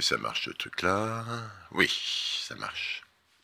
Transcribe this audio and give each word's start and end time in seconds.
ça 0.00 0.16
marche 0.16 0.46
ce 0.46 0.50
truc-là? 0.50 1.24
Oui, 1.72 1.90
ça 2.46 2.54
marche. 2.56 3.02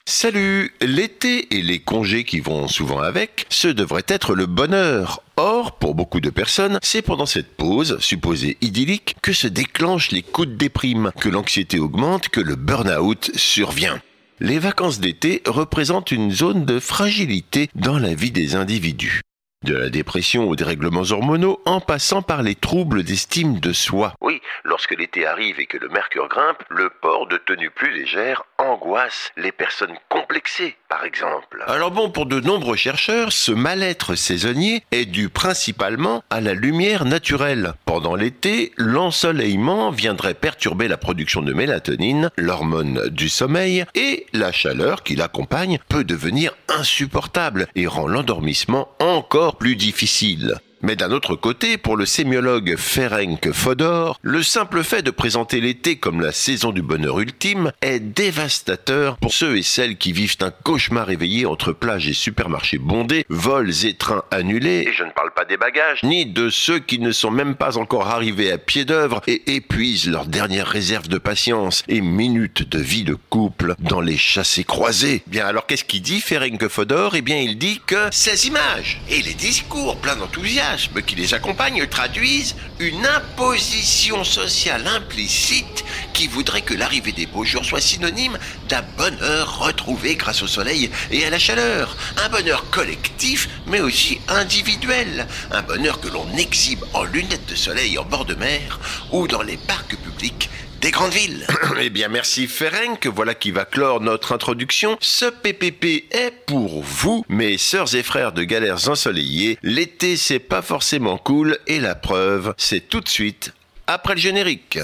Salut 0.08 0.72
L'été 0.80 1.56
et 1.56 1.62
les 1.62 1.80
congés 1.80 2.22
qui 2.22 2.38
vont 2.38 2.68
souvent 2.68 3.00
avec, 3.00 3.46
ce 3.48 3.66
devrait 3.66 4.04
être 4.06 4.36
le 4.36 4.46
bonheur. 4.46 5.20
Or, 5.36 5.78
pour 5.78 5.96
beaucoup 5.96 6.20
de 6.20 6.30
personnes, 6.30 6.78
c'est 6.80 7.02
pendant 7.02 7.26
cette 7.26 7.56
pause, 7.56 7.98
supposée 7.98 8.56
idyllique, 8.60 9.16
que 9.20 9.32
se 9.32 9.48
déclenchent 9.48 10.12
les 10.12 10.22
coups 10.22 10.48
de 10.48 10.54
déprime, 10.54 11.10
que 11.20 11.28
l'anxiété 11.28 11.80
augmente, 11.80 12.28
que 12.28 12.40
le 12.40 12.54
burn-out 12.54 13.32
survient. 13.34 14.00
Les 14.38 14.60
vacances 14.60 15.00
d'été 15.00 15.42
représentent 15.44 16.12
une 16.12 16.30
zone 16.30 16.64
de 16.64 16.78
fragilité 16.78 17.68
dans 17.74 17.98
la 17.98 18.14
vie 18.14 18.30
des 18.30 18.54
individus. 18.54 19.22
De 19.66 19.76
la 19.76 19.88
dépression 19.90 20.48
aux 20.48 20.54
dérèglements 20.54 21.10
hormonaux, 21.10 21.60
en 21.64 21.80
passant 21.80 22.22
par 22.22 22.44
les 22.44 22.54
troubles 22.54 23.02
d'estime 23.02 23.58
de 23.58 23.72
soi. 23.72 24.12
Oui, 24.20 24.40
lorsque 24.62 24.96
l'été 24.96 25.26
arrive 25.26 25.58
et 25.58 25.66
que 25.66 25.76
le 25.76 25.88
mercure 25.88 26.28
grimpe, 26.28 26.62
le 26.68 26.88
port 27.02 27.26
de 27.26 27.36
tenue 27.36 27.70
plus 27.70 27.90
légère 27.90 28.44
angoisse 28.58 29.32
les 29.36 29.52
personnes 29.52 29.96
complexées, 30.08 30.76
par 30.88 31.04
exemple. 31.04 31.62
Alors 31.66 31.90
bon, 31.90 32.10
pour 32.10 32.26
de 32.26 32.40
nombreux 32.40 32.76
chercheurs, 32.76 33.32
ce 33.32 33.52
mal-être 33.52 34.14
saisonnier 34.14 34.84
est 34.92 35.04
dû 35.06 35.28
principalement 35.28 36.24
à 36.30 36.40
la 36.40 36.54
lumière 36.54 37.04
naturelle. 37.04 37.74
Pendant 37.84 38.14
l'été, 38.14 38.72
l'ensoleillement 38.76 39.90
viendrait 39.90 40.34
perturber 40.34 40.88
la 40.88 40.96
production 40.96 41.42
de 41.42 41.52
mélatonine, 41.52 42.30
l'hormone 42.36 43.08
du 43.08 43.28
sommeil, 43.28 43.84
et 43.94 44.26
la 44.32 44.52
chaleur 44.52 45.02
qui 45.02 45.16
l'accompagne 45.16 45.78
peut 45.88 46.04
devenir 46.04 46.52
insupportable 46.68 47.66
et 47.74 47.86
rend 47.86 48.06
l'endormissement 48.06 48.88
encore 49.00 49.56
plus 49.56 49.76
difficile. 49.76 50.56
Mais 50.86 50.94
d'un 50.94 51.10
autre 51.10 51.34
côté, 51.34 51.78
pour 51.78 51.96
le 51.96 52.06
sémiologue 52.06 52.76
Ferenc 52.76 53.50
Fodor, 53.52 54.20
le 54.22 54.44
simple 54.44 54.84
fait 54.84 55.02
de 55.02 55.10
présenter 55.10 55.60
l'été 55.60 55.96
comme 55.96 56.20
la 56.20 56.30
saison 56.30 56.70
du 56.70 56.80
bonheur 56.80 57.18
ultime 57.18 57.72
est 57.82 57.98
dévastateur 57.98 59.16
pour 59.16 59.34
ceux 59.34 59.56
et 59.56 59.64
celles 59.64 59.96
qui 59.96 60.12
vivent 60.12 60.36
un 60.42 60.52
cauchemar 60.52 61.10
éveillé 61.10 61.44
entre 61.44 61.72
plages 61.72 62.06
et 62.06 62.12
supermarchés 62.12 62.78
bondés, 62.78 63.26
vols 63.28 63.84
et 63.84 63.94
trains 63.94 64.22
annulés, 64.30 64.86
et 64.86 64.92
je 64.92 65.02
ne 65.02 65.10
parle 65.10 65.32
pas 65.34 65.44
des 65.44 65.56
bagages, 65.56 66.04
ni 66.04 66.24
de 66.24 66.50
ceux 66.50 66.78
qui 66.78 67.00
ne 67.00 67.10
sont 67.10 67.32
même 67.32 67.56
pas 67.56 67.78
encore 67.78 68.06
arrivés 68.06 68.52
à 68.52 68.58
pied 68.58 68.84
d'œuvre 68.84 69.22
et 69.26 69.56
épuisent 69.56 70.08
leur 70.08 70.26
dernière 70.26 70.68
réserve 70.68 71.08
de 71.08 71.18
patience 71.18 71.82
et 71.88 72.00
minutes 72.00 72.62
de 72.62 72.78
vie 72.78 73.02
de 73.02 73.16
couple 73.28 73.74
dans 73.80 74.00
les 74.00 74.16
chassés 74.16 74.62
croisés. 74.62 75.24
Bien 75.26 75.46
alors 75.46 75.66
qu'est-ce 75.66 75.82
qu'il 75.82 76.02
dit 76.02 76.20
Ferenc 76.20 76.68
Fodor? 76.68 77.16
Eh 77.16 77.22
bien 77.22 77.38
il 77.38 77.58
dit 77.58 77.80
que 77.84 78.06
ces 78.12 78.46
images 78.46 79.00
et 79.10 79.20
les 79.22 79.34
discours 79.34 79.96
pleins 79.96 80.14
d'enthousiasme 80.14 80.75
qui 81.06 81.14
les 81.14 81.32
accompagnent 81.32 81.86
traduisent 81.86 82.54
une 82.78 83.06
imposition 83.06 84.24
sociale 84.24 84.86
implicite 84.86 85.84
qui 86.12 86.26
voudrait 86.26 86.62
que 86.62 86.74
l'arrivée 86.74 87.12
des 87.12 87.26
beaux 87.26 87.44
jours 87.44 87.64
soit 87.64 87.80
synonyme 87.80 88.38
d'un 88.68 88.82
bonheur 88.96 89.58
retrouvé 89.58 90.16
grâce 90.16 90.42
au 90.42 90.46
soleil 90.46 90.90
et 91.10 91.24
à 91.24 91.30
la 91.30 91.38
chaleur. 91.38 91.96
Un 92.24 92.28
bonheur 92.28 92.68
collectif, 92.70 93.48
mais 93.66 93.80
aussi 93.80 94.20
individuel. 94.28 95.26
Un 95.50 95.62
bonheur 95.62 96.00
que 96.00 96.08
l'on 96.08 96.30
exhibe 96.36 96.84
en 96.92 97.04
lunettes 97.04 97.48
de 97.48 97.54
soleil 97.54 97.98
en 97.98 98.04
bord 98.04 98.24
de 98.24 98.34
mer 98.34 98.78
ou 99.12 99.26
dans 99.26 99.42
les 99.42 99.56
parcs 99.56 99.96
publics 99.96 100.50
des 100.80 100.90
grandes 100.90 101.12
villes. 101.12 101.46
eh 101.80 101.90
bien, 101.90 102.08
merci 102.08 102.46
Ferenc, 102.46 103.06
voilà 103.06 103.34
qui 103.34 103.50
va 103.50 103.64
clore 103.64 104.00
notre 104.00 104.32
introduction. 104.32 104.96
Ce 105.00 105.26
PPP 105.26 106.06
est 106.10 106.32
pour 106.46 106.82
vous, 106.82 107.24
mes 107.28 107.58
sœurs 107.58 107.94
et 107.94 108.02
frères 108.02 108.32
de 108.32 108.42
galères 108.42 108.88
ensoleillées. 108.88 109.58
L'été, 109.62 110.16
c'est 110.16 110.38
pas 110.38 110.62
forcément 110.62 111.18
cool, 111.18 111.58
et 111.66 111.80
la 111.80 111.94
preuve, 111.94 112.54
c'est 112.56 112.88
tout 112.88 113.00
de 113.00 113.08
suite 113.08 113.52
après 113.86 114.14
le 114.14 114.20
générique. 114.20 114.78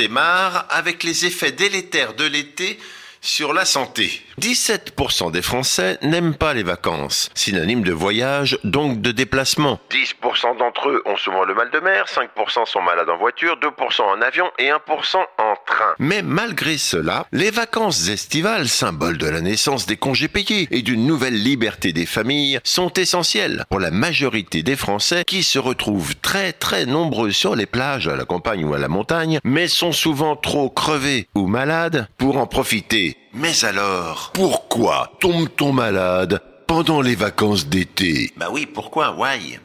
Démarre 0.00 0.64
avec 0.70 1.02
les 1.04 1.26
effets 1.26 1.52
délétères 1.52 2.14
de 2.14 2.24
l'été 2.24 2.78
sur 3.20 3.52
la 3.52 3.66
santé. 3.66 4.22
17% 4.40 5.30
des 5.30 5.42
Français 5.42 5.98
n'aiment 6.00 6.34
pas 6.34 6.54
les 6.54 6.62
vacances, 6.62 7.28
synonyme 7.34 7.82
de 7.82 7.92
voyage, 7.92 8.58
donc 8.64 9.02
de 9.02 9.12
déplacement. 9.12 9.78
10% 9.90 10.56
d'entre 10.56 10.88
eux 10.88 11.02
ont 11.04 11.18
souvent 11.18 11.44
le 11.44 11.54
mal 11.54 11.70
de 11.70 11.80
mer, 11.80 12.06
5% 12.06 12.64
sont 12.64 12.80
malades 12.80 13.10
en 13.10 13.18
voiture, 13.18 13.58
2% 13.58 14.00
en 14.00 14.22
avion 14.22 14.50
et 14.58 14.70
1% 14.70 15.16
en 15.36 15.49
Mais 15.98 16.22
malgré 16.22 16.78
cela, 16.78 17.26
les 17.32 17.50
vacances 17.50 18.08
estivales, 18.08 18.68
symbole 18.68 19.18
de 19.18 19.26
la 19.26 19.40
naissance 19.40 19.86
des 19.86 19.96
congés 19.96 20.28
payés 20.28 20.68
et 20.70 20.82
d'une 20.82 21.06
nouvelle 21.06 21.42
liberté 21.42 21.92
des 21.92 22.06
familles, 22.06 22.60
sont 22.64 22.92
essentielles 22.94 23.64
pour 23.68 23.80
la 23.80 23.90
majorité 23.90 24.62
des 24.62 24.76
Français 24.76 25.24
qui 25.26 25.42
se 25.42 25.58
retrouvent 25.58 26.16
très 26.16 26.52
très 26.52 26.86
nombreux 26.86 27.32
sur 27.32 27.54
les 27.56 27.66
plages, 27.66 28.08
à 28.08 28.16
la 28.16 28.24
campagne 28.24 28.64
ou 28.64 28.74
à 28.74 28.78
la 28.78 28.88
montagne, 28.88 29.40
mais 29.44 29.68
sont 29.68 29.92
souvent 29.92 30.36
trop 30.36 30.70
crevés 30.70 31.28
ou 31.34 31.46
malades 31.46 32.08
pour 32.18 32.36
en 32.36 32.46
profiter. 32.46 33.16
Mais 33.32 33.64
alors, 33.64 34.30
pourquoi 34.34 35.12
tombe-t-on 35.20 35.72
malade 35.72 36.42
pendant 36.66 37.00
les 37.00 37.14
vacances 37.14 37.66
d'été? 37.66 38.32
Bah 38.36 38.48
oui, 38.50 38.66
pourquoi? 38.66 39.14
Why? 39.16 39.58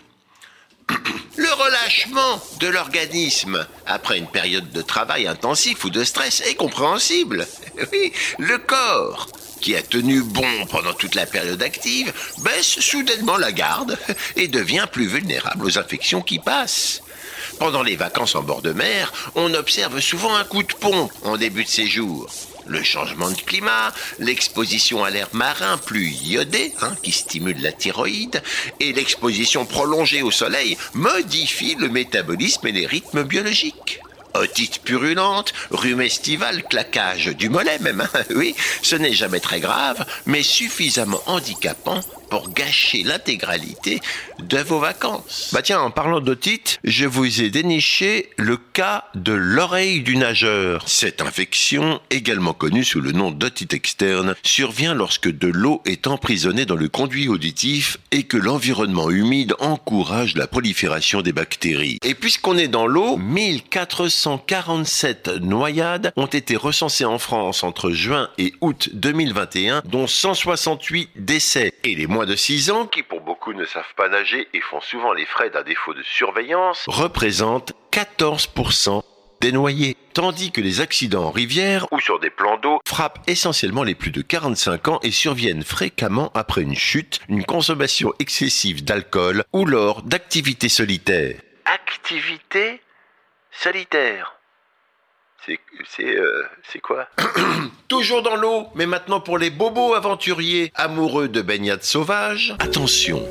Le 1.38 1.52
relâchement 1.52 2.42
de 2.60 2.68
l'organisme 2.68 3.68
après 3.86 4.18
une 4.18 4.28
période 4.28 4.72
de 4.72 4.82
travail 4.82 5.28
intensif 5.28 5.84
ou 5.84 5.90
de 5.90 6.04
stress 6.04 6.42
est 6.42 6.56
compréhensible. 6.56 7.48
Oui, 7.92 8.14
le 8.40 8.58
corps 8.58 9.28
qui 9.60 9.76
a 9.76 9.82
tenu 9.82 10.22
bon 10.22 10.66
pendant 10.72 10.94
toute 10.94 11.14
la 11.14 11.26
période 11.26 11.62
active 11.62 12.14
baisse 12.38 12.80
soudainement 12.80 13.36
la 13.36 13.52
garde 13.52 13.98
et 14.38 14.48
devient 14.48 14.88
plus 14.90 15.08
vulnérable 15.08 15.66
aux 15.66 15.78
infections 15.78 16.22
qui 16.22 16.40
passent. 16.40 17.02
Pendant 17.60 17.84
les 17.84 17.98
vacances 17.98 18.36
en 18.36 18.44
bord 18.44 18.62
de 18.62 18.72
mer, 18.72 19.12
on 19.36 19.54
observe 19.54 20.00
souvent 20.00 20.36
un 20.36 20.46
coup 20.46 20.64
de 20.64 20.74
pompe 20.74 21.12
en 21.26 21.36
début 21.36 21.66
de 21.66 21.70
séjour 21.70 22.30
le 22.68 22.84
changement 22.84 23.30
de 23.30 23.42
climat, 23.42 23.94
l'exposition 24.20 25.04
à 25.04 25.10
l'air 25.10 25.30
marin 25.34 25.78
plus 25.78 26.10
iodé, 26.10 26.74
hein, 26.82 26.96
qui 27.04 27.12
stimule 27.12 27.62
la 27.62 27.72
thyroïde, 27.72 28.42
et 28.80 28.94
l'exposition 28.94 29.66
prolongée 29.66 30.22
au 30.22 30.32
soleil 30.32 30.78
modifie 30.94 31.76
le 31.76 31.90
métabolisme 31.90 32.68
et 32.68 32.72
les 32.72 32.86
rythmes 32.86 33.24
biologiques. 33.24 34.00
Otite 34.34 34.80
purulente, 34.80 35.54
rhume 35.72 36.02
estival, 36.02 36.64
claquage 36.64 37.28
du 37.28 37.50
mollet 37.50 37.80
même, 37.80 38.02
hein, 38.02 38.20
oui, 38.36 38.54
ce 38.82 38.96
n'est 38.96 39.14
jamais 39.14 39.40
très 39.40 39.62
grave, 39.62 40.06
mais 40.26 40.44
suffisamment 40.44 41.22
handicapant 41.26 42.02
pour 42.30 42.50
gâcher 42.50 43.04
l'intégralité 43.04 44.02
de 44.40 44.58
vos 44.58 44.80
vacances. 44.80 45.52
Bah 45.54 45.62
tiens, 45.62 45.82
en 45.82 45.92
parlant 45.92 46.20
d'otite, 46.20 46.80
je 46.84 47.06
vous 47.06 47.42
ai 47.42 47.50
déniché 47.50 48.30
le 48.38 48.58
cas 48.58 49.06
de 49.16 49.34
l'oreille 49.34 50.02
du 50.02 50.18
nageur. 50.18 50.88
Cette 50.88 51.22
infection, 51.22 52.02
également 52.10 52.54
connue 52.54 52.84
sous 52.84 53.02
le 53.02 53.12
nom 53.12 53.32
d'otite 53.32 53.74
externe, 53.74 54.36
survient 54.44 54.94
lorsque 54.94 55.30
de 55.30 55.48
l'eau 55.48 55.82
est 55.86 56.08
emprisonnée 56.08 56.66
dans 56.66 56.76
le 56.76 56.90
conduit 56.90 57.28
auditif 57.28 57.98
et 58.12 58.24
que 58.24 58.38
l'environnement 58.38 59.10
humide 59.10 59.54
encourage 59.60 60.36
la 60.36 60.48
prolifération 60.48 61.22
des 61.22 61.34
bactéries. 61.34 62.00
Et 62.04 62.16
puisqu'on 62.16 62.58
est 62.58 62.68
dans 62.68 62.88
l'eau, 62.88 63.18
1447 63.18 65.42
noyades 65.42 66.12
ont 66.16 66.26
été 66.26 66.56
recensées 66.56 67.06
en 67.06 67.20
France 67.20 67.64
entre 67.64 67.92
juin 67.92 68.30
et 68.38 68.54
août 68.62 68.90
2021, 68.94 69.82
dont 69.86 70.08
168 70.08 71.10
décès. 71.16 71.74
Et 71.84 71.96
les 71.96 72.08
moins 72.16 72.26
de 72.26 72.38
6 72.38 72.72
ans, 72.72 72.88
qui 72.88 73.04
pour 73.04 73.20
beaucoup 73.20 73.52
ne 73.52 73.66
savent 73.66 73.94
pas 73.98 74.08
nager 74.08 74.48
et 74.54 74.62
font 74.62 74.80
souvent 74.80 75.12
les 75.12 75.26
frais 75.26 75.50
d'un 75.50 75.64
défaut 75.64 75.94
de 75.94 76.02
surveillance, 76.02 76.86
représentent 76.88 77.74
14% 77.92 79.04
des 79.42 79.52
noyés, 79.52 79.98
tandis 80.14 80.54
que 80.54 80.62
les 80.62 80.80
accidents 80.80 81.26
en 81.26 81.32
rivière 81.32 81.88
ou 81.92 82.00
sur 82.00 82.22
des 82.22 82.30
plans 82.30 82.58
d'eau 82.58 82.80
frappent 82.88 83.20
essentiellement 83.28 83.84
les 83.84 83.96
plus 83.96 84.12
de 84.12 84.22
45 84.22 84.88
ans 84.88 85.00
et 85.04 85.12
surviennent 85.12 85.64
fréquemment 85.64 86.32
après 86.36 86.62
une 86.62 86.74
chute, 86.74 87.20
une 87.28 87.44
consommation 87.44 88.14
excessive 88.20 88.86
d'alcool 88.86 89.44
ou 89.52 89.66
lors 89.66 90.02
d'activités 90.02 90.70
solitaires. 90.70 91.42
Activités 91.66 92.80
solitaires 93.52 94.36
c'est 95.46 95.60
c'est 95.88 96.18
euh, 96.18 96.44
c'est 96.72 96.80
quoi 96.80 97.08
Toujours 97.88 98.22
dans 98.24 98.36
l'eau, 98.36 98.68
mais 98.76 98.86
maintenant 98.86 99.20
pour 99.20 99.38
les 99.38 99.50
bobos 99.50 99.94
aventuriers 99.94 100.72
amoureux 100.76 101.28
de 101.28 101.42
baignades 101.42 101.84
sauvages. 101.84 102.56
Attention, 102.60 103.24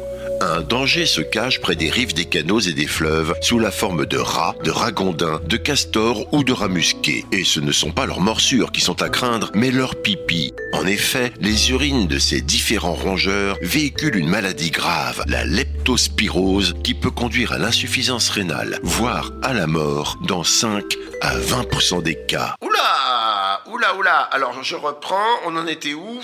un 0.44 0.61
danger 0.61 1.06
se 1.06 1.20
cache 1.20 1.61
près 1.61 1.75
des 1.75 1.91
rives 1.91 2.14
des 2.14 2.26
canaux 2.26 2.61
et 2.61 2.73
des 2.73 2.87
fleuves 2.87 3.35
sous 3.41 3.58
la 3.58 3.70
forme 3.70 4.06
de 4.06 4.19
rats, 4.19 4.55
de 4.62 4.70
ragondins, 4.70 5.41
de 5.44 5.56
castors 5.56 6.32
ou 6.32 6.44
de 6.44 6.52
rats 6.52 6.69
musqués. 6.69 7.25
Et 7.32 7.44
ce 7.44 7.61
ne 7.61 7.73
sont 7.73 7.93
pas 7.93 8.06
leurs 8.06 8.20
morsures 8.20 8.70
qui 8.70 8.81
sont 8.81 9.00
à 9.02 9.08
craindre, 9.08 9.50
mais 9.55 9.70
leurs 9.70 9.96
pipis. 9.96 10.52
En 10.75 10.87
effet, 10.87 11.32
les 11.41 11.70
urines 11.70 12.06
de 12.06 12.19
ces 12.19 12.41
différents 12.41 12.94
rongeurs 12.94 13.56
véhiculent 13.62 14.17
une 14.17 14.29
maladie 14.29 14.70
grave, 14.70 15.25
la 15.26 15.44
leptospirose, 15.44 16.75
qui 16.85 16.94
peut 16.94 17.11
conduire 17.11 17.52
à 17.52 17.58
l'insuffisance 17.58 18.29
rénale, 18.29 18.79
voire 18.82 19.32
à 19.43 19.55
la 19.55 19.67
mort 19.67 20.19
dans 20.26 20.44
5 20.44 20.85
à 21.23 21.38
20% 21.38 22.02
des 22.02 22.17
cas. 22.26 22.55
Oula 22.62 23.62
Oula, 23.67 23.94
oula 23.96 24.20
Alors 24.20 24.62
je 24.62 24.76
reprends, 24.76 25.41
on 25.46 25.56
en 25.56 25.67
était 25.67 25.94
où? 25.94 26.20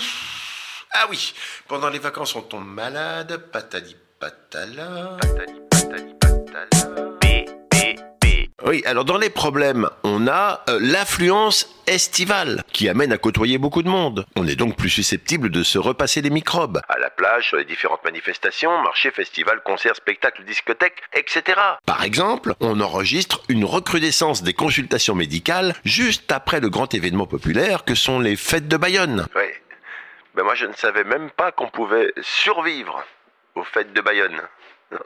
Ah 0.93 1.05
oui, 1.09 1.33
pendant 1.67 1.89
les 1.89 1.99
vacances 1.99 2.35
on 2.35 2.41
tombe 2.41 2.67
malade, 2.67 3.37
patali 3.51 3.95
patala. 4.21 5.17
Patali 5.19 5.59
patali 5.69 6.13
patala. 6.19 7.17
Oui, 8.63 8.83
alors 8.85 9.05
dans 9.05 9.17
les 9.17 9.31
problèmes, 9.31 9.89
on 10.03 10.27
a 10.27 10.63
euh, 10.69 10.77
l'affluence 10.79 11.67
estivale 11.87 12.63
qui 12.71 12.87
amène 12.87 13.11
à 13.11 13.17
côtoyer 13.17 13.57
beaucoup 13.57 13.81
de 13.81 13.89
monde. 13.89 14.27
On 14.35 14.45
est 14.47 14.55
donc 14.55 14.77
plus 14.77 14.91
susceptible 14.91 15.49
de 15.49 15.63
se 15.63 15.79
repasser 15.79 16.21
des 16.21 16.29
microbes. 16.29 16.79
À 16.87 16.99
la 16.99 17.09
plage, 17.09 17.47
sur 17.47 17.57
les 17.57 17.65
différentes 17.65 18.03
manifestations, 18.05 18.69
marchés, 18.83 19.09
festivals, 19.09 19.61
concerts, 19.65 19.95
spectacles, 19.95 20.45
discothèques, 20.45 21.01
etc. 21.13 21.59
Par 21.87 22.03
exemple, 22.03 22.53
on 22.59 22.79
enregistre 22.79 23.41
une 23.49 23.65
recrudescence 23.65 24.43
des 24.43 24.53
consultations 24.53 25.15
médicales 25.15 25.73
juste 25.83 26.31
après 26.31 26.59
le 26.59 26.69
grand 26.69 26.93
événement 26.93 27.25
populaire 27.25 27.83
que 27.83 27.95
sont 27.95 28.19
les 28.19 28.35
fêtes 28.35 28.67
de 28.67 28.77
Bayonne. 28.77 29.25
Oui. 29.35 29.49
Ben 30.35 30.43
moi 30.43 30.55
je 30.55 30.65
ne 30.65 30.73
savais 30.73 31.03
même 31.03 31.29
pas 31.31 31.51
qu'on 31.51 31.67
pouvait 31.67 32.13
survivre 32.21 33.03
aux 33.55 33.63
fêtes 33.63 33.93
de 33.93 34.01
Bayonne. 34.01 34.41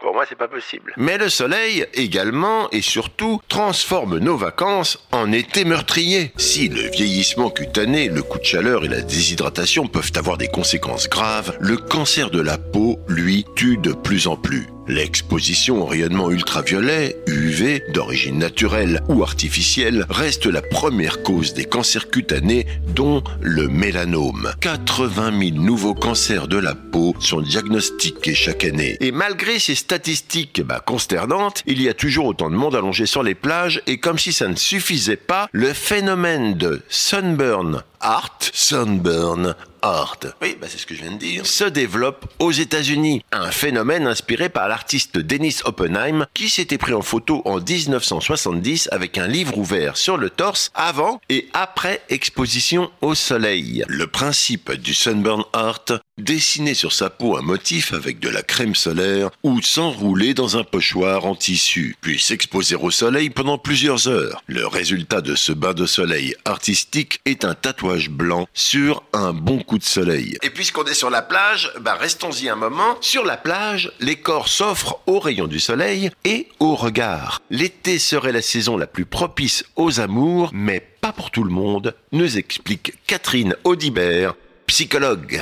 Pour 0.00 0.14
moi, 0.14 0.24
c'est 0.26 0.36
pas 0.36 0.48
possible. 0.48 0.94
Mais 0.96 1.18
le 1.18 1.28
soleil, 1.28 1.86
également 1.92 2.70
et 2.70 2.80
surtout, 2.80 3.40
transforme 3.48 4.18
nos 4.18 4.36
vacances 4.36 5.06
en 5.12 5.30
été 5.30 5.64
meurtrier. 5.64 6.32
Si 6.36 6.68
le 6.68 6.90
vieillissement 6.90 7.50
cutané, 7.50 8.08
le 8.08 8.22
coup 8.22 8.38
de 8.38 8.44
chaleur 8.44 8.84
et 8.84 8.88
la 8.88 9.02
déshydratation 9.02 9.86
peuvent 9.86 10.12
avoir 10.14 10.38
des 10.38 10.48
conséquences 10.48 11.08
graves, 11.08 11.56
le 11.60 11.76
cancer 11.76 12.30
de 12.30 12.40
la 12.40 12.56
peau, 12.56 12.98
lui, 13.08 13.44
tue 13.56 13.76
de 13.76 13.92
plus 13.92 14.26
en 14.26 14.36
plus. 14.36 14.68
L'exposition 14.90 15.82
au 15.82 15.86
rayonnement 15.86 16.32
ultraviolet, 16.32 17.16
UV, 17.28 17.84
d'origine 17.94 18.38
naturelle 18.38 19.00
ou 19.06 19.22
artificielle, 19.22 20.04
reste 20.10 20.46
la 20.46 20.62
première 20.62 21.22
cause 21.22 21.54
des 21.54 21.64
cancers 21.64 22.10
cutanés, 22.10 22.66
dont 22.88 23.22
le 23.40 23.68
mélanome. 23.68 24.50
80 24.60 25.50
000 25.50 25.62
nouveaux 25.62 25.94
cancers 25.94 26.48
de 26.48 26.58
la 26.58 26.74
peau 26.74 27.14
sont 27.20 27.40
diagnostiqués 27.40 28.34
chaque 28.34 28.64
année. 28.64 28.96
Et 28.98 29.12
malgré 29.12 29.60
ces 29.60 29.76
statistiques 29.76 30.60
bah, 30.60 30.82
consternantes, 30.84 31.62
il 31.66 31.80
y 31.80 31.88
a 31.88 31.94
toujours 31.94 32.26
autant 32.26 32.50
de 32.50 32.56
monde 32.56 32.74
allongé 32.74 33.06
sur 33.06 33.22
les 33.22 33.36
plages, 33.36 33.82
et 33.86 33.98
comme 33.98 34.18
si 34.18 34.32
ça 34.32 34.48
ne 34.48 34.56
suffisait 34.56 35.14
pas, 35.14 35.48
le 35.52 35.72
phénomène 35.72 36.54
de 36.54 36.82
sunburn 36.88 37.84
art, 38.00 38.38
sunburn 38.52 39.54
art, 39.82 40.18
oui, 40.42 40.56
bah 40.60 40.66
c'est 40.68 40.78
ce 40.78 40.86
que 40.86 40.94
je 40.94 41.02
viens 41.02 41.12
de 41.12 41.18
dire, 41.18 41.46
se 41.46 41.64
développe 41.64 42.26
aux 42.38 42.52
États-Unis. 42.52 43.22
Un 43.32 43.50
phénomène 43.50 44.06
inspiré 44.06 44.48
par 44.48 44.68
l'artiste 44.68 45.18
Dennis 45.18 45.58
Oppenheim 45.64 46.26
qui 46.34 46.48
s'était 46.48 46.78
pris 46.78 46.94
en 46.94 47.02
photo 47.02 47.42
en 47.44 47.60
1970 47.60 48.88
avec 48.92 49.18
un 49.18 49.26
livre 49.26 49.58
ouvert 49.58 49.96
sur 49.96 50.16
le 50.16 50.30
torse 50.30 50.70
avant 50.74 51.20
et 51.28 51.48
après 51.52 52.02
exposition 52.08 52.90
au 53.00 53.14
soleil. 53.14 53.84
Le 53.88 54.06
principe 54.06 54.72
du 54.72 54.94
sunburn 54.94 55.44
art, 55.52 55.84
dessiner 56.20 56.74
sur 56.74 56.92
sa 56.92 57.10
peau 57.10 57.36
un 57.36 57.42
motif 57.42 57.92
avec 57.92 58.20
de 58.20 58.28
la 58.28 58.42
crème 58.42 58.74
solaire 58.74 59.30
ou 59.42 59.60
s'enrouler 59.60 60.34
dans 60.34 60.56
un 60.56 60.64
pochoir 60.64 61.26
en 61.26 61.34
tissu, 61.34 61.96
puis 62.00 62.20
s'exposer 62.20 62.76
au 62.76 62.90
soleil 62.90 63.30
pendant 63.30 63.58
plusieurs 63.58 64.08
heures. 64.08 64.42
Le 64.46 64.66
résultat 64.66 65.20
de 65.20 65.34
ce 65.34 65.52
bain 65.52 65.74
de 65.74 65.86
soleil 65.86 66.34
artistique 66.44 67.20
est 67.24 67.44
un 67.44 67.54
tatouage 67.54 68.10
blanc 68.10 68.46
sur 68.54 69.02
un 69.12 69.32
bon 69.32 69.58
coup 69.58 69.78
de 69.78 69.84
soleil. 69.84 70.36
Et 70.42 70.50
puisqu'on 70.50 70.84
est 70.84 70.94
sur 70.94 71.10
la 71.10 71.22
plage, 71.22 71.72
bah 71.80 71.94
restons-y 71.94 72.48
un 72.48 72.56
moment. 72.56 72.96
Sur 73.00 73.24
la 73.24 73.36
plage, 73.36 73.92
les 74.00 74.16
corps 74.16 74.48
s'offrent 74.48 75.00
aux 75.06 75.20
rayons 75.20 75.46
du 75.46 75.60
soleil 75.60 76.10
et 76.24 76.48
au 76.60 76.74
regard. 76.74 77.40
L'été 77.50 77.98
serait 77.98 78.32
la 78.32 78.42
saison 78.42 78.76
la 78.76 78.86
plus 78.86 79.06
propice 79.06 79.64
aux 79.76 80.00
amours, 80.00 80.50
mais 80.52 80.80
pas 81.00 81.12
pour 81.12 81.30
tout 81.30 81.44
le 81.44 81.50
monde, 81.50 81.94
nous 82.12 82.36
explique 82.36 82.94
Catherine 83.06 83.56
Audibert, 83.64 84.34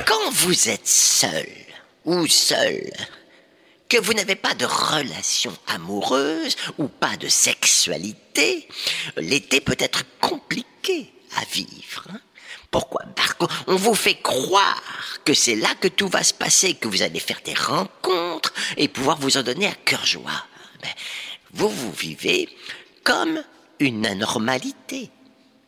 Quand 0.07 0.31
vous 0.31 0.69
êtes 0.69 0.87
seul 0.87 1.47
ou 2.05 2.25
seul, 2.27 2.91
que 3.87 3.97
vous 3.97 4.13
n'avez 4.13 4.35
pas 4.35 4.55
de 4.55 4.65
relation 4.65 5.55
amoureuse 5.67 6.55
ou 6.77 6.87
pas 6.87 7.15
de 7.17 7.27
sexualité, 7.27 8.67
l'été 9.17 9.61
peut 9.61 9.77
être 9.79 10.03
compliqué 10.19 11.13
à 11.35 11.45
vivre. 11.45 12.07
Hein. 12.09 12.19
Pourquoi? 12.71 13.01
Parce 13.15 13.33
qu'on 13.33 13.75
vous 13.75 13.95
fait 13.95 14.21
croire 14.21 14.81
que 15.25 15.33
c'est 15.33 15.55
là 15.55 15.75
que 15.79 15.87
tout 15.87 16.07
va 16.07 16.23
se 16.23 16.33
passer, 16.33 16.73
que 16.73 16.87
vous 16.87 17.01
allez 17.01 17.19
faire 17.19 17.41
des 17.43 17.53
rencontres 17.53 18.53
et 18.77 18.87
pouvoir 18.87 19.19
vous 19.19 19.37
en 19.37 19.43
donner 19.43 19.67
à 19.67 19.73
cœur 19.73 20.05
joie. 20.05 20.45
Vous, 21.53 21.69
vous 21.69 21.91
vivez 21.91 22.49
comme 23.03 23.43
une 23.79 24.05
anormalité 24.05 25.09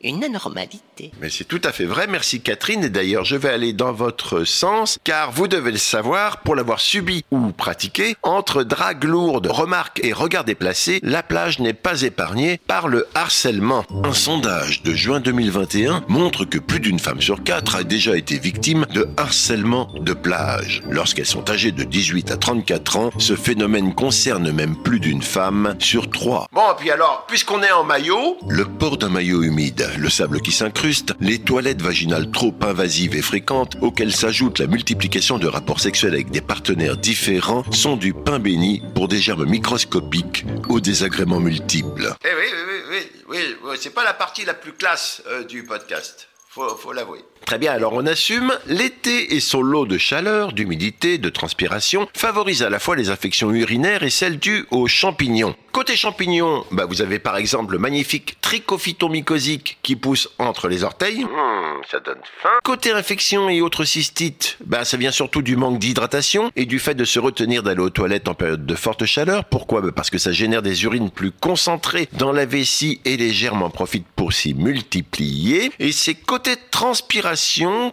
une 0.04 0.24
anormalité. 0.24 1.12
Mais 1.22 1.30
c'est 1.30 1.46
tout 1.46 1.62
à 1.64 1.72
fait 1.72 1.86
vrai, 1.86 2.08
merci 2.08 2.42
Catherine, 2.42 2.84
et 2.84 2.90
d'ailleurs 2.90 3.26
je 3.26 3.36
vais 3.36 3.50
aller 3.50 3.74
dans 3.74 3.92
votre 3.92 4.44
sens, 4.44 5.00
car 5.04 5.32
vous 5.32 5.48
devez 5.48 5.72
le 5.72 5.78
savoir, 5.78 6.38
pour 6.42 6.56
l'avoir 6.56 6.80
subi 6.80 7.24
ou 7.32 7.52
pratiqué, 7.52 8.16
entre 8.24 8.64
drague 8.64 9.04
lourde, 9.04 9.48
remarques 9.48 10.00
et 10.04 10.14
regards 10.14 10.44
déplacés, 10.44 11.00
la 11.04 11.24
plage 11.24 11.60
n'est 11.60 11.74
pas 11.74 12.02
épargnée 12.02 12.60
par 12.68 12.88
le 12.88 13.08
harcèlement. 13.16 13.86
Un 14.04 14.14
sondage 14.14 14.84
de 14.84 14.94
juin 14.94 15.20
2021 15.20 16.04
montre 16.08 16.46
que 16.46 16.58
plus 16.58 16.80
d'une 16.80 17.00
femme 17.00 17.22
sur 17.22 17.44
quatre 17.44 17.76
a 17.76 17.84
déjà 17.84 18.18
été 18.18 18.38
victime 18.38 18.86
de 18.94 19.08
harcèlement 19.18 19.90
de 20.00 20.14
plage. 20.14 20.82
Lorsqu'elles 20.90 21.26
sont 21.26 21.50
âgées 21.50 21.72
de 21.72 21.84
18 21.84 22.32
à 22.32 22.38
34 22.38 22.98
ans, 22.98 23.10
ce 23.18 23.36
phénomène 23.36 23.94
concerne 23.94 24.52
même 24.52 24.76
plus 24.76 25.00
d'une 25.00 25.22
femme 25.22 25.76
sur 25.80 26.10
trois. 26.10 26.48
Bon, 26.52 26.72
et 26.72 26.76
puis 26.78 26.92
alors, 26.92 27.26
puisqu'on 27.28 27.64
est 27.64 27.72
en 27.72 27.84
maillot, 27.84 28.38
le 28.48 28.66
port 28.66 28.98
d'un 28.98 29.10
maillot 29.10 29.44
humide 29.44 29.91
le 29.98 30.10
sable 30.10 30.42
qui 30.42 30.52
s'incruste, 30.52 31.14
les 31.20 31.40
toilettes 31.40 31.82
vaginales 31.82 32.32
trop 32.32 32.54
invasives 32.62 33.16
et 33.16 33.22
fréquentes, 33.22 33.78
auxquelles 33.82 34.14
s'ajoute 34.14 34.60
la 34.60 34.68
multiplication 34.68 35.38
de 35.38 35.48
rapports 35.48 35.80
sexuels 35.80 36.14
avec 36.14 36.32
des 36.32 36.42
partenaires 36.42 36.98
différents, 36.98 37.64
sont 37.72 37.98
du 37.98 38.14
pain 38.14 38.40
béni 38.40 38.82
pour 38.96 39.08
des 39.08 39.20
germes 39.20 39.46
microscopiques 39.46 40.46
aux 40.70 40.80
désagréments 40.80 41.40
multiples. 41.40 42.14
Eh 42.24 42.30
oui, 42.36 42.48
oui, 42.90 42.98
oui, 43.30 43.56
oui, 43.64 43.78
c'est 43.80 43.94
pas 43.94 44.04
la 44.04 44.14
partie 44.14 44.46
la 44.46 44.54
plus 44.54 44.74
classe 44.74 45.22
euh, 45.28 45.44
du 45.44 45.64
podcast. 45.64 46.28
Faut 46.50 46.92
l'avouer. 46.92 47.24
Très 47.46 47.58
bien, 47.58 47.72
alors 47.74 47.94
on 47.94 48.06
assume, 48.06 48.54
l'été 48.68 49.36
et 49.36 49.40
son 49.40 49.62
lot 49.62 49.86
de 49.86 49.98
chaleur, 49.98 50.54
d'humidité, 50.54 51.18
de 51.18 51.30
transpiration 51.30 52.08
favorisent 52.16 52.64
à 52.64 52.70
la 52.70 52.80
fois 52.80 52.96
les 52.96 53.10
infections 53.10 53.52
urinaires 53.52 54.04
et 54.04 54.10
celles 54.10 54.40
dues 54.40 54.66
aux 54.72 54.88
champignons. 54.88 55.56
Côté 55.72 55.96
champignons, 55.96 56.66
bah 56.72 56.86
vous 56.86 57.02
avez 57.02 57.18
par 57.18 57.38
exemple 57.38 57.74
le 57.74 57.80
magnifique 57.80 58.38
trichophyton 58.42 59.08
mycosique 59.08 59.78
qui 59.82 59.96
pousse 59.96 60.30
entre 60.38 60.68
les 60.68 60.84
orteils. 60.84 61.24
Mmh, 61.24 61.82
ça 61.90 62.00
donne 62.02 62.20
faim. 62.42 62.50
Côté 62.64 62.92
infection 62.92 63.48
et 63.48 63.62
autres 63.62 63.86
cystites, 63.86 64.58
bah 64.66 64.84
ça 64.84 64.98
vient 64.98 65.12
surtout 65.12 65.42
du 65.42 65.56
manque 65.56 65.80
d'hydratation 65.80 66.52
et 66.58 66.66
du 66.66 66.78
fait 66.78 66.94
de 66.94 67.06
se 67.06 67.20
retenir 67.20 67.64
d'aller 67.64 67.80
aux 67.80 67.90
toilettes 67.90 68.28
en 68.28 68.34
période 68.34 68.66
de 68.66 68.76
forte 68.76 69.06
chaleur. 69.06 69.46
Pourquoi? 69.46 69.80
Bah 69.80 69.92
Parce 69.96 70.10
que 70.10 70.18
ça 70.18 70.34
génère 70.34 70.62
des 70.62 70.84
urines 70.84 71.10
plus 71.10 71.32
concentrées 71.32 72.10
dans 72.12 72.34
la 72.34 72.46
vessie 72.46 73.00
et 73.06 73.16
les 73.16 73.32
germes 73.32 73.64
en 73.64 73.70
profitent 73.70 74.08
pour 74.18 74.34
s'y 74.34 74.54
multiplier. 74.54 75.72
Et 75.80 75.94
c'est 75.94 76.16
côté 76.16 76.56
transpiration, 76.70 77.31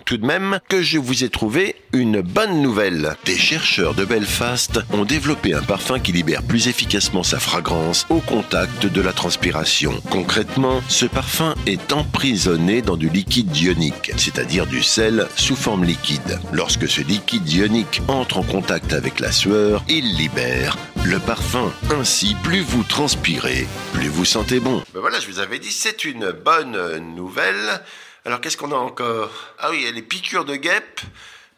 tout 0.05 0.17
de 0.17 0.27
même, 0.27 0.59
que 0.69 0.83
je 0.83 0.99
vous 0.99 1.23
ai 1.23 1.29
trouvé 1.29 1.77
une 1.93 2.23
bonne 2.23 2.61
nouvelle. 2.61 3.15
Des 3.25 3.39
chercheurs 3.39 3.95
de 3.95 4.05
Belfast 4.05 4.81
ont 4.93 5.05
développé 5.05 5.55
un 5.55 5.63
parfum 5.63 6.01
qui 6.01 6.11
libère 6.11 6.43
plus 6.43 6.67
efficacement 6.67 7.23
sa 7.23 7.39
fragrance 7.39 8.05
au 8.11 8.19
contact 8.19 8.87
de 8.87 9.01
la 9.01 9.13
transpiration. 9.13 9.93
Concrètement, 10.11 10.81
ce 10.89 11.07
parfum 11.07 11.55
est 11.67 11.93
emprisonné 11.93 12.83
dans 12.83 12.97
du 12.97 13.09
liquide 13.09 13.57
ionique, 13.57 14.11
c'est-à-dire 14.17 14.67
du 14.67 14.83
sel 14.83 15.29
sous 15.37 15.57
forme 15.57 15.85
liquide. 15.85 16.41
Lorsque 16.53 16.89
ce 16.89 17.01
liquide 17.01 17.49
ionique 17.49 18.03
entre 18.09 18.39
en 18.39 18.43
contact 18.43 18.93
avec 18.93 19.21
la 19.21 19.31
sueur, 19.31 19.85
il 19.89 20.17
libère 20.17 20.77
le 21.05 21.21
parfum. 21.21 21.73
Ainsi, 21.93 22.35
plus 22.43 22.61
vous 22.61 22.83
transpirez, 22.83 23.69
plus 23.93 24.09
vous 24.09 24.25
sentez 24.25 24.59
bon. 24.59 24.83
Ben 24.93 25.01
voilà, 25.01 25.21
je 25.21 25.29
vous 25.29 25.39
avais 25.39 25.61
dit, 25.61 25.71
c'est 25.71 26.05
une 26.05 26.33
bonne 26.33 26.99
nouvelle. 27.15 27.83
Alors 28.29 28.43
qu'est-ce 28.43 28.59
qu'on 28.59 28.73
a 28.73 28.77
encore? 28.77 29.31
Ah 29.59 29.71
oui, 29.71 29.91
les 29.95 30.03
piqûres 30.03 30.45
de 30.45 30.55
guêpes, 30.55 31.01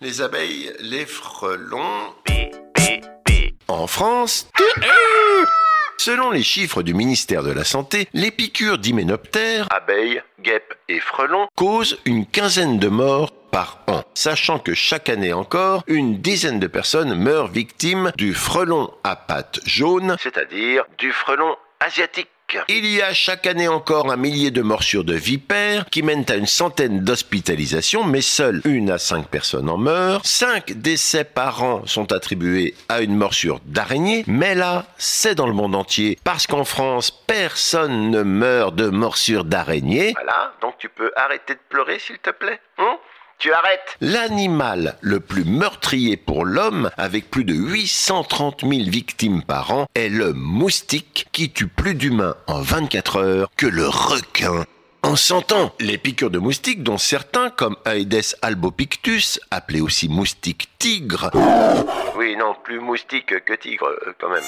les 0.01 0.23
abeilles, 0.23 0.73
les 0.79 1.05
frelons. 1.05 2.15
En 3.67 3.89
France, 3.89 4.49
Selon 5.99 6.31
les 6.31 6.45
chiffres 6.45 6.85
du 6.85 6.95
ministère 6.95 7.43
de 7.43 7.51
la 7.51 7.65
Santé, 7.65 8.07
les 8.13 8.31
piqûres 8.31 8.79
d'hyménoptères, 8.79 9.67
abeilles, 9.71 10.23
guêpes 10.41 10.73
et 10.89 11.01
frelons, 11.01 11.49
causent 11.57 11.99
une 12.05 12.25
quinzaine 12.25 12.79
de 12.79 12.87
morts 12.87 13.33
par 13.51 13.81
an, 13.89 14.05
sachant 14.15 14.61
que 14.61 14.73
chaque 14.73 15.09
année 15.09 15.33
encore, 15.33 15.83
une 15.89 16.19
dizaine 16.19 16.61
de 16.61 16.69
personnes 16.69 17.15
meurent 17.15 17.49
victimes 17.49 18.13
du 18.17 18.33
frelon 18.33 18.95
à 19.03 19.17
pattes 19.17 19.59
jaunes, 19.67 20.17
c'est-à-dire 20.21 20.85
du 20.99 21.11
frelon 21.11 21.57
asiatique. 21.81 22.29
Il 22.69 22.87
y 22.87 23.03
a 23.03 23.13
chaque 23.13 23.47
année 23.47 23.69
encore 23.69 24.11
un 24.11 24.17
millier 24.17 24.51
de 24.51 24.63
morsures 24.63 25.05
de 25.05 25.15
vipères 25.15 25.85
qui 25.91 26.03
mènent 26.03 26.25
à 26.29 26.37
une 26.37 26.47
centaine 26.47 27.01
d'hospitalisations, 27.01 28.05
mais 28.05 28.21
seules 28.21 28.61
une 28.65 28.91
à 28.91 28.99
cinq 28.99 29.29
personnes 29.29 29.69
en 29.69 29.77
meurent. 29.77 30.21
Cinq 30.25 30.73
décès 30.73 31.25
par 31.25 31.63
an 31.63 31.83
sont 31.87 32.13
attribués 32.13 32.75
à 32.89 33.01
une 33.03 33.17
morsure 33.17 33.61
d'araignée, 33.67 34.25
mais 34.27 34.55
là, 34.55 34.87
c'est 34.99 35.35
dans 35.35 35.47
le 35.47 35.53
monde 35.53 35.75
entier, 35.75 36.19
parce 36.25 36.47
qu'en 36.47 36.65
France, 36.65 37.11
personne 37.11 38.11
ne 38.11 38.23
meurt 38.23 38.75
de 38.75 38.89
morsure 38.89 39.45
d'araignée. 39.45 40.13
Voilà, 40.15 40.53
donc 40.61 40.75
tu 40.79 40.89
peux 40.89 41.13
arrêter 41.17 41.55
de 41.55 41.61
pleurer, 41.69 41.99
s'il 41.99 42.19
te 42.19 42.31
plaît. 42.31 42.61
Hein? 42.79 42.99
Tu 43.41 43.53
arrêtes 43.53 43.97
L'animal 44.01 44.97
le 45.01 45.19
plus 45.19 45.45
meurtrier 45.45 46.17
pour 46.17 46.45
l'homme, 46.45 46.91
avec 46.97 47.31
plus 47.31 47.45
de 47.45 47.55
830 47.55 48.61
000 48.61 48.73
victimes 48.89 49.43
par 49.43 49.73
an, 49.73 49.87
est 49.95 50.09
le 50.09 50.33
moustique 50.33 51.27
qui 51.33 51.51
tue 51.51 51.67
plus 51.67 51.95
d'humains 51.95 52.37
en 52.47 52.61
24 52.61 53.17
heures 53.17 53.51
que 53.57 53.67
le 53.67 53.89
requin 53.89 54.65
en 55.03 55.17
100 55.17 55.53
ans. 55.53 55.73
Les 55.81 55.99
piqûres 55.99 56.31
de 56.31 56.39
moustiques, 56.39 56.83
dont 56.83 56.99
certains, 56.99 57.51
comme 57.51 57.77
Aedes 57.87 58.37
albopictus, 58.43 59.41
appelé 59.51 59.81
aussi 59.81 60.09
moustique 60.09 60.69
tigre. 60.79 61.31
Oui, 62.17 62.37
non, 62.37 62.55
plus 62.63 62.81
moustique 62.81 63.35
que 63.45 63.55
tigre, 63.55 63.87
euh, 63.87 64.15
quand 64.21 64.29
même. 64.29 64.45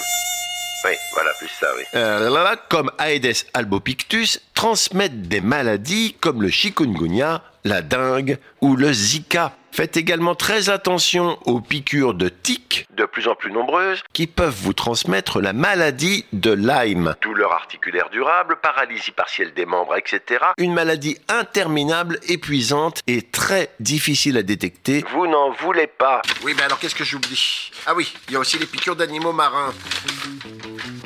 Oui, 0.84 0.92
voilà, 1.14 1.30
plus 1.38 1.49
ça, 1.49 1.68
oui. 1.76 1.84
Euh, 1.94 2.56
comme 2.68 2.90
Aedes 2.99 3.46
albopictus, 3.54 4.40
transmettent 4.54 5.22
des 5.22 5.40
maladies 5.40 6.16
comme 6.20 6.42
le 6.42 6.49
chikungunya, 6.49 7.42
la 7.64 7.83
dengue 7.83 8.38
ou 8.61 8.76
le 8.76 8.92
Zika. 8.92 9.57
Faites 9.75 9.97
également 9.97 10.35
très 10.35 10.69
attention 10.69 11.38
aux 11.47 11.62
piqûres 11.62 12.12
de 12.12 12.28
tiques, 12.28 12.87
de 12.95 13.07
plus 13.07 13.26
en 13.26 13.35
plus 13.35 13.50
nombreuses, 13.50 14.02
qui 14.12 14.26
peuvent 14.26 14.54
vous 14.54 14.75
transmettre 14.75 15.40
la 15.40 15.54
maladie 15.54 16.26
de 16.35 16.52
Lyme. 16.52 17.14
Douleur 17.23 17.52
articulaire 17.52 18.11
durable, 18.11 18.59
paralysie 18.62 19.12
partielle 19.12 19.54
des 19.54 19.64
membres, 19.64 19.97
etc. 19.97 20.45
Une 20.59 20.75
maladie 20.75 21.16
interminable, 21.28 22.19
épuisante 22.28 23.00
et 23.07 23.23
très 23.23 23.71
difficile 23.81 24.37
à 24.37 24.42
détecter. 24.42 25.07
Vous 25.11 25.26
n'en 25.26 25.50
voulez 25.52 25.87
pas. 25.87 26.21
Oui, 26.45 26.52
mais 26.54 26.64
alors 26.64 26.78
qu'est-ce 26.78 26.95
que 26.95 27.04
j'oublie? 27.04 27.71
Ah 27.87 27.95
oui, 27.95 28.12
il 28.28 28.35
y 28.35 28.37
a 28.37 28.40
aussi 28.40 28.59
les 28.59 28.66
piqûres 28.66 28.97
d'animaux 28.97 29.33
marins. 29.33 29.73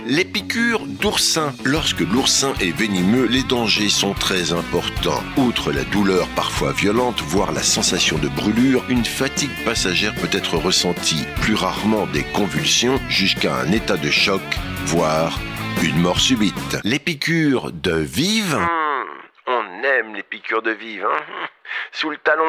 Les 0.07 0.25
piqûres 0.25 0.87
d'oursin. 0.87 1.53
Lorsque 1.65 2.01
l'oursin 2.01 2.53
est 2.61 2.71
venimeux, 2.71 3.27
les 3.27 3.43
dangers 3.43 3.89
sont 3.89 4.15
très 4.15 4.53
importants. 4.53 5.23
Outre 5.37 5.73
la 5.73 5.83
douleur 5.85 6.29
parfois 6.47 6.71
violente, 6.71 7.23
voire 7.23 7.51
la 7.51 7.61
sensation 7.61 8.19
de 8.19 8.29
brûlure, 8.29 8.85
une 8.89 9.05
fatigue 9.05 9.65
passagère 9.65 10.15
peut 10.15 10.29
être 10.31 10.57
ressentie, 10.57 11.27
plus 11.43 11.57
rarement 11.57 12.07
des 12.07 12.23
convulsions, 12.23 13.01
jusqu'à 13.09 13.57
un 13.57 13.73
état 13.73 13.97
de 13.97 14.11
choc, 14.13 14.41
voire 14.85 15.41
une 15.83 15.99
mort 15.99 16.21
subite. 16.21 16.79
Les 16.85 17.01
piqûres 17.01 17.73
de 17.73 17.97
vive. 17.97 18.55
Hmm, 18.55 19.49
on 19.49 19.83
aime 19.83 20.15
les 20.15 20.23
piqûres 20.23 20.63
de 20.63 20.71
vive, 20.71 21.05
hein 21.05 21.49
Sous 21.91 22.11
le 22.11 22.17
talon 22.19 22.49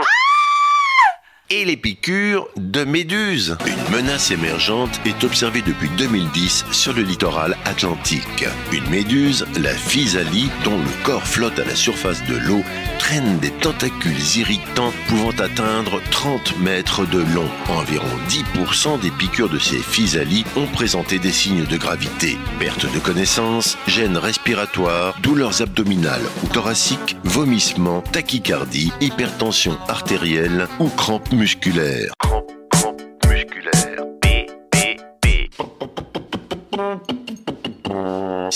et 1.49 1.65
les 1.65 1.77
piqûres 1.77 2.47
de 2.57 2.83
méduses. 2.83 3.57
Une 3.65 3.95
menace 3.95 4.31
émergente 4.31 4.99
est 5.05 5.23
observée 5.23 5.61
depuis 5.61 5.89
2010 5.97 6.65
sur 6.71 6.93
le 6.93 7.03
littoral 7.03 7.55
atlantique. 7.65 8.45
Une 8.71 8.89
méduse, 8.89 9.45
la 9.61 9.73
physalie, 9.73 10.49
dont 10.63 10.77
le 10.77 11.03
corps 11.03 11.25
flotte 11.27 11.59
à 11.59 11.65
la 11.65 11.75
surface 11.75 12.23
de 12.25 12.35
l'eau, 12.35 12.63
traîne 12.99 13.39
des 13.39 13.51
tentacules 13.51 14.37
irritants 14.37 14.91
pouvant 15.07 15.31
atteindre 15.31 16.01
30 16.11 16.59
mètres 16.59 17.05
de 17.05 17.19
long. 17.19 17.49
Environ 17.69 18.07
10% 18.27 18.99
des 18.99 19.11
piqûres 19.11 19.49
de 19.49 19.59
ces 19.59 19.79
physalies 19.79 20.45
ont 20.55 20.67
présenté 20.67 21.19
des 21.19 21.31
signes 21.31 21.65
de 21.65 21.77
gravité. 21.77 22.37
Perte 22.59 22.91
de 22.91 22.99
connaissance, 22.99 23.77
gêne 23.87 24.17
respiratoire, 24.17 25.15
douleurs 25.21 25.61
abdominales 25.61 26.25
ou 26.43 26.47
thoraciques, 26.47 27.15
vomissements, 27.23 28.01
tachycardie, 28.01 28.91
hypertension 28.99 29.77
artérielle 29.87 30.67
ou 30.79 30.89
crampes. 30.89 31.36
Musculaire. 31.37 32.11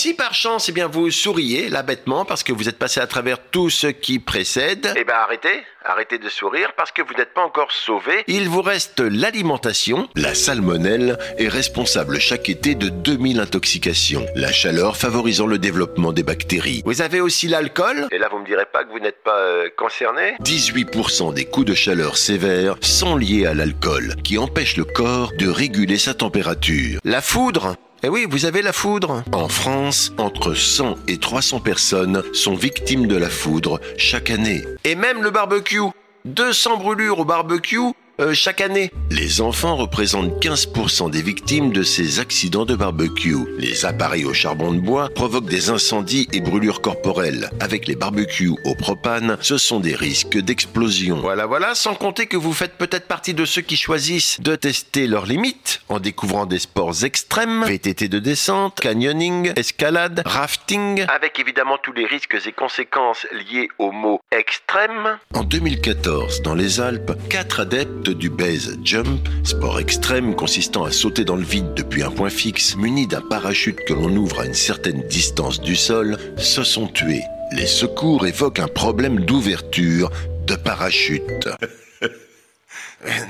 Si 0.01 0.15
par 0.15 0.33
chance, 0.33 0.67
eh 0.67 0.71
bien, 0.71 0.87
vous 0.87 1.11
souriez 1.11 1.69
là 1.69 1.83
bêtement 1.83 2.25
parce 2.25 2.41
que 2.41 2.51
vous 2.51 2.67
êtes 2.67 2.79
passé 2.79 2.99
à 2.99 3.05
travers 3.05 3.37
tout 3.37 3.69
ce 3.69 3.85
qui 3.85 4.17
précède, 4.17 4.91
eh 4.97 5.03
bien 5.03 5.13
arrêtez, 5.13 5.61
arrêtez 5.85 6.17
de 6.17 6.27
sourire 6.27 6.71
parce 6.75 6.91
que 6.91 7.03
vous 7.03 7.13
n'êtes 7.13 7.35
pas 7.35 7.43
encore 7.43 7.71
sauvé. 7.71 8.23
Il 8.25 8.49
vous 8.49 8.63
reste 8.63 8.99
l'alimentation. 8.99 10.09
La 10.15 10.33
salmonelle 10.33 11.19
est 11.37 11.49
responsable 11.49 12.19
chaque 12.19 12.49
été 12.49 12.73
de 12.73 12.89
2000 12.89 13.41
intoxications. 13.41 14.25
La 14.35 14.51
chaleur 14.51 14.97
favorisant 14.97 15.45
le 15.45 15.59
développement 15.59 16.13
des 16.13 16.23
bactéries. 16.23 16.81
Vous 16.83 17.03
avez 17.03 17.21
aussi 17.21 17.47
l'alcool. 17.47 18.07
Et 18.09 18.17
là, 18.17 18.27
vous 18.31 18.39
me 18.39 18.45
direz 18.47 18.65
pas 18.73 18.83
que 18.83 18.89
vous 18.89 18.99
n'êtes 18.99 19.21
pas 19.21 19.37
euh, 19.37 19.69
concerné 19.77 20.33
18% 20.41 21.31
des 21.35 21.45
coups 21.45 21.67
de 21.67 21.75
chaleur 21.75 22.17
sévères 22.17 22.75
sont 22.81 23.15
liés 23.15 23.45
à 23.45 23.53
l'alcool, 23.53 24.15
qui 24.23 24.39
empêche 24.39 24.77
le 24.77 24.83
corps 24.85 25.31
de 25.37 25.47
réguler 25.47 25.99
sa 25.99 26.15
température. 26.15 26.99
La 27.03 27.21
foudre 27.21 27.75
eh 28.03 28.09
oui, 28.09 28.25
vous 28.29 28.45
avez 28.45 28.61
la 28.61 28.73
foudre. 28.73 29.23
En 29.31 29.47
France, 29.47 30.11
entre 30.17 30.53
100 30.53 30.95
et 31.07 31.17
300 31.17 31.59
personnes 31.59 32.23
sont 32.33 32.55
victimes 32.55 33.07
de 33.07 33.15
la 33.15 33.29
foudre 33.29 33.79
chaque 33.97 34.31
année. 34.31 34.63
Et 34.83 34.95
même 34.95 35.21
le 35.21 35.29
barbecue. 35.29 35.81
200 36.25 36.77
brûlures 36.77 37.19
au 37.19 37.25
barbecue 37.25 37.79
euh, 38.21 38.33
chaque 38.33 38.61
année. 38.61 38.91
Les 39.09 39.41
enfants 39.41 39.75
représentent 39.75 40.41
15% 40.43 41.09
des 41.09 41.21
victimes 41.21 41.71
de 41.71 41.83
ces 41.83 42.19
accidents 42.19 42.65
de 42.65 42.75
barbecue. 42.75 43.35
Les 43.57 43.85
appareils 43.85 44.25
au 44.25 44.33
charbon 44.33 44.71
de 44.71 44.79
bois 44.79 45.09
provoquent 45.13 45.49
des 45.49 45.69
incendies 45.69 46.27
et 46.31 46.39
brûlures 46.39 46.81
corporelles. 46.81 47.49
Avec 47.59 47.87
les 47.87 47.95
barbecues 47.95 48.53
au 48.65 48.75
propane, 48.75 49.37
ce 49.41 49.57
sont 49.57 49.79
des 49.79 49.95
risques 49.95 50.37
d'explosion. 50.37 51.17
Voilà, 51.17 51.45
voilà, 51.45 51.75
sans 51.75 51.95
compter 51.95 52.27
que 52.27 52.37
vous 52.37 52.53
faites 52.53 52.77
peut-être 52.77 53.07
partie 53.07 53.33
de 53.33 53.45
ceux 53.45 53.61
qui 53.61 53.75
choisissent 53.77 54.39
de 54.39 54.55
tester 54.55 55.07
leurs 55.07 55.25
limites 55.25 55.81
en 55.89 55.99
découvrant 55.99 56.45
des 56.45 56.59
sports 56.59 57.03
extrêmes, 57.03 57.65
VTT 57.65 58.07
de 58.07 58.19
descente, 58.19 58.79
canyoning, 58.79 59.51
escalade, 59.55 60.21
rafting, 60.25 61.05
avec 61.07 61.39
évidemment 61.39 61.77
tous 61.81 61.93
les 61.93 62.05
risques 62.05 62.37
et 62.45 62.51
conséquences 62.51 63.27
liés 63.51 63.69
au 63.77 63.91
mot 63.91 64.21
extrême. 64.31 65.17
En 65.33 65.43
2014, 65.43 66.41
dans 66.43 66.55
les 66.55 66.79
Alpes, 66.79 67.13
quatre 67.29 67.61
adeptes 67.61 68.10
du 68.13 68.29
base 68.29 68.77
jump, 68.83 69.27
sport 69.43 69.79
extrême 69.79 70.35
consistant 70.35 70.83
à 70.83 70.91
sauter 70.91 71.25
dans 71.25 71.35
le 71.35 71.43
vide 71.43 71.73
depuis 71.75 72.03
un 72.03 72.11
point 72.11 72.29
fixe, 72.29 72.75
muni 72.75 73.07
d'un 73.07 73.21
parachute 73.21 73.79
que 73.87 73.93
l'on 73.93 74.15
ouvre 74.15 74.41
à 74.41 74.45
une 74.45 74.53
certaine 74.53 75.03
distance 75.07 75.61
du 75.61 75.75
sol, 75.75 76.17
se 76.37 76.63
sont 76.63 76.87
tués. 76.87 77.23
Les 77.51 77.65
secours 77.65 78.25
évoquent 78.25 78.59
un 78.59 78.67
problème 78.67 79.21
d'ouverture 79.21 80.09
de 80.47 80.55
parachute. 80.55 81.49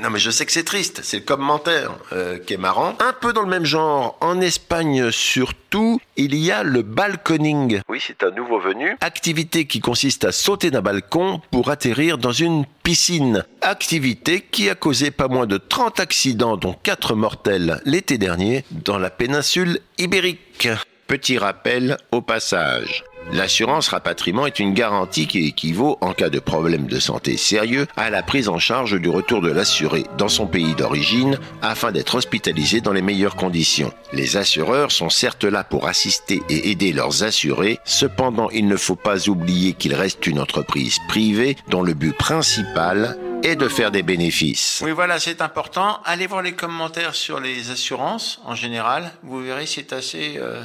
Non 0.01 0.10
mais 0.10 0.20
je 0.20 0.30
sais 0.32 0.46
que 0.46 0.51
c'est 0.51 0.63
triste, 0.63 1.01
c'est 1.04 1.18
le 1.18 1.24
commentaire 1.24 1.92
euh, 2.12 2.38
qui 2.38 2.54
est 2.54 2.58
marrant. 2.58 2.96
Un 3.00 3.13
peu 3.13 3.34
dans 3.34 3.42
le 3.42 3.50
même 3.50 3.66
genre, 3.66 4.18
en 4.20 4.42
Espagne 4.42 5.12
surtout, 5.12 6.00
il 6.18 6.36
y 6.36 6.51
a 6.51 6.63
le 6.63 6.82
balconing. 6.82 7.82
Oui, 7.88 8.04
c'est 8.06 8.24
un 8.24 8.32
nouveau 8.32 8.60
venu. 8.60 8.98
Activité 9.01 9.66
qui 9.66 9.80
consiste 9.80 10.25
à 10.25 10.32
sauter 10.32 10.72
d'un 10.72 10.82
balcon 10.82 11.42
pour 11.51 11.70
atterrir 11.70 12.18
dans 12.18 12.32
une 12.32 12.66
piscine. 12.84 13.46
Activité 13.62 14.42
qui 14.42 14.70
a 14.70 14.75
causé 14.75 15.12
pas 15.12 15.28
moins 15.28 15.46
de 15.46 15.58
30 15.58 16.00
accidents, 16.00 16.58
dont 16.58 16.75
4 16.84 17.16
mortels 17.16 17.82
l'été 17.86 18.18
dernier, 18.18 18.66
dans 18.72 18.98
la 18.98 19.10
péninsule 19.10 19.80
ibérique. 19.98 20.68
Petit 21.08 21.38
rappel 21.38 21.98
au 22.12 22.22
passage. 22.22 23.04
L'assurance 23.32 23.90
rapatriement 23.90 24.46
est 24.46 24.60
une 24.60 24.74
garantie 24.74 25.28
qui 25.28 25.48
équivaut, 25.48 25.98
en 26.01 26.13
cas 26.13 26.30
de 26.30 26.40
problème 26.40 26.88
de 26.88 27.00
santé 27.00 27.38
sérieux, 27.38 27.88
à 27.96 28.10
la 28.10 28.24
prise 28.24 28.50
en 28.50 28.60
charge 28.60 29.00
du 29.00 29.10
retour 29.10 29.42
de 29.42 29.51
l'assuré 29.51 30.04
dans 30.18 30.28
son 30.28 30.48
pays 30.48 30.75
d'origine 30.75 31.40
afin 31.62 31.92
d'être 31.92 32.16
hospitalisé 32.16 32.82
dans 32.82 32.92
les 32.92 33.01
meilleures 33.01 33.36
conditions. 33.36 33.94
Les 34.12 34.38
assureurs 34.38 34.92
sont 34.92 35.10
certes 35.10 35.46
là 35.46 35.63
pour 35.63 35.88
assister 35.88 36.42
et 36.50 36.72
aider 36.72 36.92
leurs 36.92 37.24
assurés, 37.24 37.80
cependant 37.86 38.50
il 38.50 38.68
ne 38.68 38.75
faut 38.75 38.96
pas 38.96 39.30
oublier 39.30 39.74
qu'il 39.74 39.94
reste 39.94 40.28
une 40.28 40.40
entreprise 40.40 40.98
privée 41.08 41.56
dont 41.70 41.84
le 41.84 41.94
but 41.94 42.18
principal 42.18 43.18
est 43.44 43.56
de 43.56 43.68
faire 43.68 43.92
des 43.92 44.04
bénéfices. 44.04 44.82
Oui, 44.84 44.92
voilà, 44.92 45.20
c'est 45.20 45.42
important. 45.42 46.00
Allez 46.06 46.28
voir 46.28 46.42
les 46.42 46.54
commentaires 46.54 47.16
sur 47.16 47.40
les 47.40 47.72
assurances 47.72 48.42
en 48.46 48.56
général. 48.56 49.12
Vous 49.24 49.42
verrez, 49.42 49.66
c'est 49.66 49.94
assez 49.94 50.36
euh, 50.38 50.62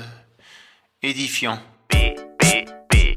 édifiant. 1.03 1.59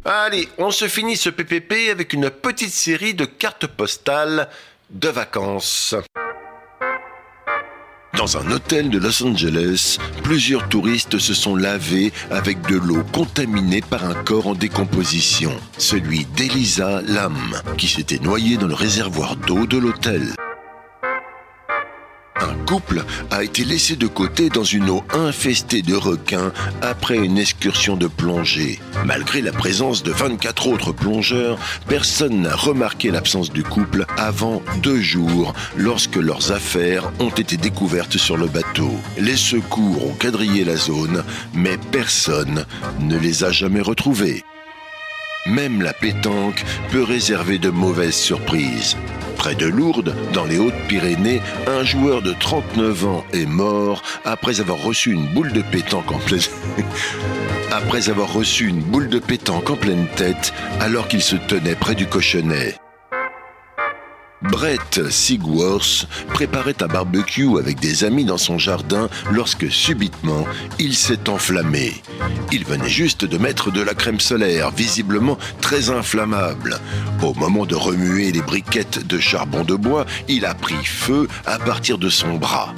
Allez, 0.06 0.48
on 0.58 0.72
se 0.72 0.88
finit 0.88 1.18
ce 1.18 1.30
PPP 1.30 1.90
avec 1.92 2.14
une 2.14 2.30
petite 2.30 2.72
série 2.72 3.14
de 3.14 3.26
cartes 3.26 3.68
postales 3.68 4.48
de 4.90 5.10
vacances. 5.10 5.94
Dans 8.18 8.38
un 8.38 8.52
hôtel 8.52 8.90
de 8.90 8.98
Los 8.98 9.24
Angeles, 9.24 9.98
plusieurs 10.24 10.68
touristes 10.68 11.20
se 11.20 11.34
sont 11.34 11.56
lavés 11.56 12.12
avec 12.32 12.62
de 12.68 12.76
l'eau 12.76 13.04
contaminée 13.14 13.82
par 13.82 14.04
un 14.06 14.14
corps 14.14 14.48
en 14.48 14.56
décomposition, 14.56 15.52
celui 15.78 16.26
d'Elisa 16.26 17.02
Lam, 17.02 17.38
qui 17.78 17.88
s'était 17.88 18.20
noyée 18.20 18.58
dans 18.58 18.68
le 18.68 18.74
réservoir 18.74 19.36
d'eau 19.36 19.66
de 19.66 19.78
l'hôtel. 19.78 20.34
Couple 22.70 23.04
a 23.32 23.44
été 23.44 23.64
laissé 23.64 23.96
de 23.96 24.06
côté 24.06 24.50
dans 24.50 24.64
une 24.64 24.92
eau 24.92 25.04
infestée 25.12 25.82
de 25.82 25.96
requins 25.96 26.54
après 26.84 27.18
une 27.18 27.40
excursion 27.40 27.98
de 27.98 28.06
plongée. 28.06 28.80
Malgré 29.06 29.42
la 29.42 29.52
présence 29.52 30.04
de 30.04 30.12
24 30.12 30.68
autres 30.68 30.92
plongeurs, 30.92 31.58
personne 31.88 32.44
n'a 32.44 32.56
remarqué 32.56 33.10
l'absence 33.10 33.52
du 33.52 33.64
couple 33.64 34.06
avant 34.18 34.62
deux 34.84 35.02
jours 35.02 35.56
lorsque 35.78 36.18
leurs 36.18 36.52
affaires 36.52 37.12
ont 37.20 37.32
été 37.32 37.58
découvertes 37.58 38.18
sur 38.18 38.38
le 38.38 38.46
bateau. 38.46 38.92
Les 39.18 39.38
secours 39.38 40.06
ont 40.06 40.14
quadrillé 40.14 40.64
la 40.64 40.76
zone, 40.76 41.24
mais 41.56 41.80
personne 41.92 42.68
ne 43.00 43.18
les 43.18 43.44
a 43.44 43.52
jamais 43.52 43.82
retrouvés. 43.82 44.44
Même 45.50 45.82
la 45.82 45.94
pétanque 45.94 46.64
peut 46.92 47.02
réserver 47.02 47.58
de 47.58 47.70
mauvaises 47.70 48.16
surprises. 48.16 48.96
Près 49.36 49.56
de 49.56 49.66
Lourdes, 49.66 50.16
dans 50.32 50.46
les 50.46 50.60
Hautes-Pyrénées, 50.60 51.42
un 51.66 51.84
joueur 51.84 52.22
de 52.22 52.34
39 52.34 53.06
ans 53.06 53.26
est 53.34 53.48
mort 53.48 54.04
après 54.26 54.60
avoir 54.60 54.80
reçu 54.84 55.12
une 55.12 55.26
boule 55.26 55.52
de 55.52 55.64
pétanque 55.64 56.12
en 56.12 56.20
pleine... 56.20 56.42
après 57.72 58.10
avoir 58.10 58.32
reçu 58.32 58.68
une 58.68 58.82
boule 58.82 59.10
de 59.10 59.18
pétanque 59.18 59.72
en 59.72 59.76
pleine 59.76 60.08
tête 60.16 60.54
alors 60.80 61.08
qu'il 61.08 61.22
se 61.22 61.36
tenait 61.36 61.76
près 61.76 61.96
du 61.96 62.06
cochonnet. 62.06 62.76
Brett 64.42 65.10
Sigworth 65.10 66.08
préparait 66.34 66.82
un 66.82 66.88
barbecue 66.88 67.58
avec 67.58 67.80
des 67.80 68.06
amis 68.06 68.24
dans 68.24 68.38
son 68.38 68.58
jardin 68.58 69.10
lorsque 69.32 69.70
subitement 69.70 70.46
il 70.80 70.96
s'est 70.96 71.30
enflammé. 71.30 72.02
Il 72.52 72.66
venait 72.66 72.90
juste 72.90 73.26
de 73.26 73.38
mettre 73.38 73.70
de 73.70 73.82
la 73.82 73.94
crème 73.94 74.20
solaire, 74.20 74.72
visiblement 74.72 75.38
très 75.62 75.90
inflammable. 75.90 76.80
Au 77.22 77.34
moment 77.34 77.66
de 77.66 77.76
remuer 77.76 78.32
les 78.32 78.42
briquettes 78.42 79.06
de 79.06 79.20
charbon 79.20 79.64
de 79.64 79.76
bois, 79.76 80.06
il 80.30 80.46
a 80.46 80.56
pris 80.56 80.86
feu 80.86 81.28
à 81.46 81.60
partir 81.60 81.98
de 81.98 82.10
son 82.10 82.36
bras. 82.36 82.74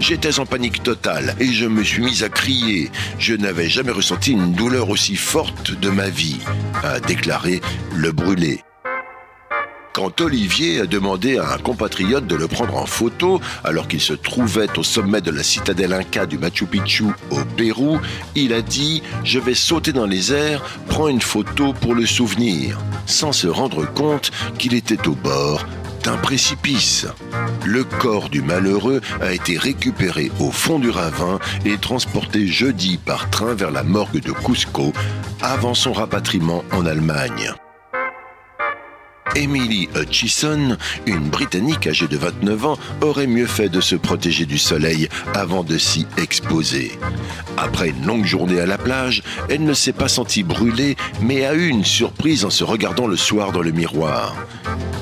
J'étais 0.00 0.38
en 0.40 0.46
panique 0.46 0.82
totale 0.82 1.36
et 1.38 1.52
je 1.52 1.66
me 1.66 1.84
suis 1.84 2.02
mis 2.02 2.24
à 2.24 2.28
crier. 2.30 2.90
Je 3.18 3.34
n'avais 3.34 3.68
jamais 3.68 3.92
ressenti 3.92 4.32
une 4.32 4.52
douleur 4.52 4.88
aussi 4.88 5.16
forte 5.16 5.78
de 5.78 5.90
ma 5.90 6.08
vie, 6.08 6.40
a 6.82 6.98
déclaré 7.00 7.60
le 7.94 8.10
brûlé. 8.10 8.64
Quand 9.94 10.20
Olivier 10.20 10.80
a 10.80 10.86
demandé 10.86 11.38
à 11.38 11.54
un 11.54 11.58
compatriote 11.58 12.26
de 12.26 12.34
le 12.34 12.48
prendre 12.48 12.76
en 12.76 12.84
photo 12.84 13.40
alors 13.62 13.86
qu'il 13.86 14.00
se 14.00 14.12
trouvait 14.12 14.76
au 14.76 14.82
sommet 14.82 15.20
de 15.20 15.30
la 15.30 15.44
citadelle 15.44 15.92
Inca 15.92 16.26
du 16.26 16.36
Machu 16.36 16.66
Picchu 16.66 17.04
au 17.30 17.44
Pérou, 17.56 18.00
il 18.34 18.52
a 18.52 18.60
dit 18.60 19.04
Je 19.22 19.38
vais 19.38 19.54
sauter 19.54 19.92
dans 19.92 20.06
les 20.06 20.32
airs, 20.32 20.64
prends 20.88 21.06
une 21.06 21.22
photo 21.22 21.72
pour 21.72 21.94
le 21.94 22.06
souvenir, 22.06 22.76
sans 23.06 23.30
se 23.30 23.46
rendre 23.46 23.86
compte 23.86 24.32
qu'il 24.58 24.74
était 24.74 25.06
au 25.06 25.14
bord 25.14 25.64
d'un 26.02 26.16
précipice. 26.16 27.06
Le 27.64 27.84
corps 27.84 28.30
du 28.30 28.42
malheureux 28.42 29.00
a 29.22 29.32
été 29.32 29.56
récupéré 29.56 30.32
au 30.40 30.50
fond 30.50 30.80
du 30.80 30.90
ravin 30.90 31.38
et 31.64 31.78
transporté 31.78 32.48
jeudi 32.48 32.98
par 32.98 33.30
train 33.30 33.54
vers 33.54 33.70
la 33.70 33.84
morgue 33.84 34.20
de 34.20 34.32
Cusco 34.32 34.92
avant 35.40 35.74
son 35.74 35.92
rapatriement 35.92 36.64
en 36.72 36.84
Allemagne. 36.84 37.54
Emily 39.36 39.88
Hutchison, 39.96 40.76
une 41.06 41.28
Britannique 41.28 41.86
âgée 41.86 42.06
de 42.06 42.16
29 42.16 42.66
ans, 42.66 42.78
aurait 43.00 43.26
mieux 43.26 43.46
fait 43.46 43.68
de 43.68 43.80
se 43.80 43.96
protéger 43.96 44.46
du 44.46 44.58
soleil 44.58 45.08
avant 45.34 45.64
de 45.64 45.76
s'y 45.76 46.06
exposer. 46.16 46.98
Après 47.56 47.88
une 47.88 48.06
longue 48.06 48.24
journée 48.24 48.60
à 48.60 48.66
la 48.66 48.78
plage, 48.78 49.22
elle 49.48 49.64
ne 49.64 49.74
s'est 49.74 49.92
pas 49.92 50.08
sentie 50.08 50.42
brûlée, 50.42 50.96
mais 51.20 51.44
a 51.44 51.54
eu 51.54 51.68
une 51.68 51.84
surprise 51.84 52.44
en 52.44 52.50
se 52.50 52.64
regardant 52.64 53.06
le 53.06 53.16
soir 53.16 53.52
dans 53.52 53.62
le 53.62 53.72
miroir. 53.72 54.36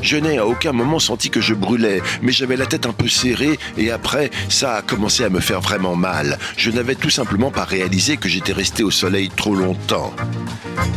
Je 0.03 0.17
n'ai 0.17 0.39
à 0.39 0.47
aucun 0.47 0.73
moment 0.73 0.99
senti 0.99 1.31
que 1.31 1.41
je 1.41 1.55
brûlais, 1.55 2.03
mais 2.23 2.33
j'avais 2.33 2.57
la 2.57 2.67
tête 2.67 2.87
un 2.87 2.93
peu 2.93 3.07
serrée 3.09 3.59
et 3.79 3.93
après, 3.93 4.31
ça 4.49 4.75
a 4.75 4.83
commencé 4.83 5.25
à 5.25 5.31
me 5.31 5.39
faire 5.39 5.61
vraiment 5.61 5.95
mal. 5.95 6.39
Je 6.57 6.73
n'avais 6.73 6.97
tout 6.97 7.11
simplement 7.11 7.53
pas 7.53 7.65
réalisé 7.65 8.17
que 8.17 8.29
j'étais 8.29 8.53
resté 8.53 8.83
au 8.83 8.91
soleil 8.91 9.31
trop 9.35 9.55
longtemps. 9.55 10.13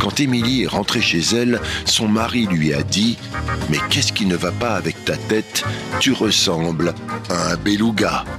Quand 0.00 0.18
Émilie 0.18 0.64
est 0.64 0.68
rentrée 0.68 1.00
chez 1.00 1.20
elle, 1.34 1.60
son 1.84 2.08
mari 2.08 2.46
lui 2.46 2.74
a 2.74 2.82
dit 2.82 3.16
Mais 3.68 3.78
qu'est-ce 3.90 4.12
qui 4.12 4.26
ne 4.26 4.36
va 4.36 4.52
pas 4.52 4.74
avec 4.74 5.04
ta 5.04 5.16
tête? 5.16 5.64
Tu 6.00 6.12
ressembles 6.12 6.94
à 7.30 7.52
un 7.52 7.56
beluga. 7.56 8.24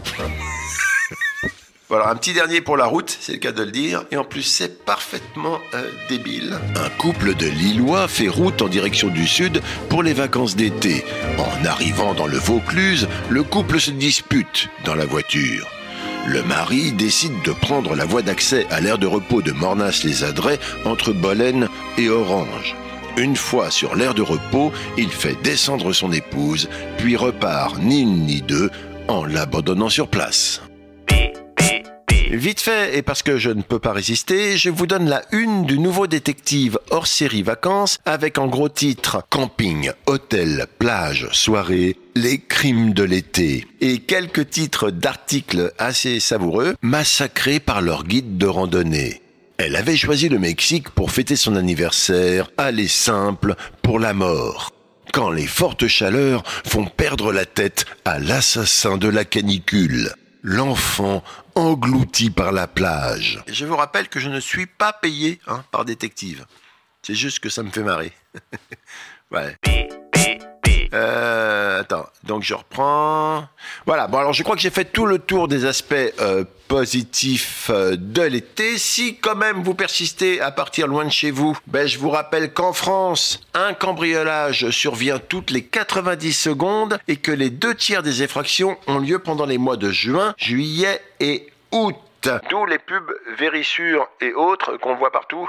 Voilà, 1.90 2.10
un 2.10 2.18
petit 2.18 2.34
dernier 2.34 2.60
pour 2.60 2.76
la 2.76 2.86
route, 2.86 3.18
c'est 3.18 3.32
le 3.32 3.38
cas 3.38 3.54
de 3.54 3.64
le 3.64 3.72
dire, 3.72 4.04
et 4.12 4.18
en 4.18 4.26
plus 4.26 4.44
c'est 4.44 4.84
parfaitement 4.84 5.58
euh, 5.74 5.90
débile. 6.10 6.60
Un 6.76 6.90
couple 6.98 7.34
de 7.34 7.46
Lillois 7.46 8.10
fait 8.10 8.28
route 8.28 8.62
en 8.62 8.68
direction 8.68 9.08
du 9.08 9.26
sud 9.26 9.62
pour 9.88 10.04
les 10.04 10.12
vacances 10.12 10.58
d'été. 10.58 11.06
En 11.38 11.66
arrivant 11.66 12.14
dans 12.14 12.28
le 12.28 12.38
Vaucluse, 12.38 13.08
le 13.30 13.42
couple 13.44 13.80
se 13.80 13.92
dispute 13.92 14.68
dans 14.84 14.96
la 14.96 15.06
voiture. 15.06 15.66
Le 16.28 16.44
mari 16.44 16.92
décide 16.92 17.42
de 17.46 17.54
prendre 17.54 17.96
la 17.96 18.04
voie 18.04 18.22
d'accès 18.22 18.68
à 18.70 18.82
l'aire 18.82 18.98
de 18.98 19.08
repos 19.08 19.42
de 19.42 19.54
Mornas-les-Adrets 19.54 20.60
entre 20.84 21.14
Bolène 21.14 21.70
et 21.98 22.10
Orange. 22.10 22.76
Une 23.18 23.36
fois 23.36 23.72
sur 23.72 23.96
l'aire 23.96 24.14
de 24.14 24.22
repos, 24.22 24.72
il 24.96 25.10
fait 25.10 25.36
descendre 25.42 25.92
son 25.92 26.12
épouse, 26.12 26.70
puis 27.00 27.16
repart 27.16 27.80
ni 27.80 28.02
une 28.02 28.26
ni 28.28 28.42
deux 28.44 28.70
en 29.08 29.26
l'abandonnant 29.26 29.90
sur 29.90 30.08
place. 30.08 30.62
Vite 32.30 32.60
fait, 32.60 32.96
et 32.98 33.02
parce 33.02 33.24
que 33.24 33.38
je 33.38 33.50
ne 33.50 33.62
peux 33.64 33.80
pas 33.80 33.94
résister, 33.94 34.58
je 34.58 34.70
vous 34.70 34.86
donne 34.86 35.10
la 35.10 35.24
une 35.32 35.66
du 35.66 35.80
nouveau 35.80 36.08
détective 36.08 36.78
hors 36.92 37.08
série 37.08 37.42
vacances 37.42 37.98
avec 38.06 38.38
en 38.38 38.48
gros 38.48 38.70
titre 38.70 39.24
Camping, 39.30 39.92
hôtel, 40.06 40.68
plage, 40.78 41.30
soirée, 41.32 41.96
les 42.16 42.38
crimes 42.38 42.94
de 42.94 43.04
l'été. 43.04 43.66
Et 43.82 44.00
quelques 44.00 44.50
titres 44.50 44.92
d'articles 44.92 45.74
assez 45.80 46.20
savoureux, 46.20 46.76
massacrés 46.82 47.62
par 47.62 47.82
leur 47.82 48.04
guide 48.04 48.38
de 48.38 48.46
randonnée. 48.46 49.22
Elle 49.58 49.76
avait 49.76 49.98
choisi 49.98 50.30
le 50.30 50.40
Mexique 50.40 50.90
pour 50.92 51.12
fêter 51.12 51.36
son 51.36 51.56
anniversaire, 51.56 52.50
aller 52.58 52.88
simple 52.88 53.56
pour 53.82 54.00
la 54.00 54.14
mort 54.14 54.72
quand 55.14 55.32
les 55.32 55.48
fortes 55.48 55.88
chaleurs 55.88 56.44
font 56.46 56.86
perdre 56.86 57.32
la 57.32 57.46
tête 57.46 57.86
à 58.06 58.20
l'assassin 58.20 58.98
de 58.98 59.08
la 59.08 59.26
canicule 59.26 60.14
l'enfant 60.44 61.24
englouti 61.56 62.30
par 62.30 62.52
la 62.52 62.68
plage. 62.68 63.44
Je 63.48 63.66
vous 63.66 63.76
rappelle 63.76 64.08
que 64.08 64.20
je 64.20 64.30
ne 64.30 64.40
suis 64.40 64.66
pas 64.66 64.94
payé 64.94 65.40
hein, 65.48 65.64
par 65.72 65.84
détective. 65.84 66.46
C'est 67.02 67.16
juste 67.16 67.40
que 67.40 67.50
ça 67.50 67.64
me 67.64 67.70
fait 67.70 67.84
marrer. 67.84 68.14
ouais. 69.32 69.58
Euh, 70.94 71.82
attends, 71.82 72.08
donc 72.24 72.44
je 72.44 72.54
reprends. 72.54 73.44
Voilà, 73.86 74.08
bon 74.08 74.20
alors 74.20 74.34
je 74.34 74.44
crois 74.44 74.56
que 74.56 74.62
j'ai 74.62 74.70
fait 74.70 74.86
tout 74.86 75.06
le 75.06 75.20
tour 75.20 75.48
des 75.48 75.66
aspects 75.66 75.96
euh, 76.22 76.44
positifs 76.68 77.70
euh, 77.70 77.96
de 77.98 78.22
l'été. 78.22 78.78
Si 78.78 79.18
quand 79.18 79.36
même 79.36 79.64
vous 79.64 79.74
persistez 79.74 80.40
à 80.42 80.52
partir 80.52 80.88
loin 80.88 81.06
de 81.06 81.10
chez 81.10 81.32
vous, 81.32 81.58
ben, 81.68 81.88
je 81.88 82.00
vous 82.00 82.10
rappelle 82.10 82.54
qu'en 82.54 82.74
France, 82.74 83.42
un 83.54 83.74
cambriolage 83.74 84.70
survient 84.70 85.20
toutes 85.20 85.52
les 85.52 85.64
90 85.64 86.34
secondes 86.34 87.00
et 87.08 87.18
que 87.18 87.32
les 87.32 87.50
deux 87.50 87.76
tiers 87.76 88.04
des 88.04 88.24
effractions 88.24 88.78
ont 88.88 89.00
lieu 89.00 89.20
pendant 89.20 89.46
les 89.46 89.58
mois 89.58 89.78
de 89.78 89.90
juin, 89.90 90.34
juillet 90.38 91.02
et 91.20 91.48
août. 91.72 91.96
D'où 92.50 92.66
les 92.66 92.80
pubs 92.80 93.14
Vérissure 93.38 94.08
et 94.22 94.34
autres 94.34 94.78
qu'on 94.78 94.96
voit 94.96 95.12
partout 95.12 95.48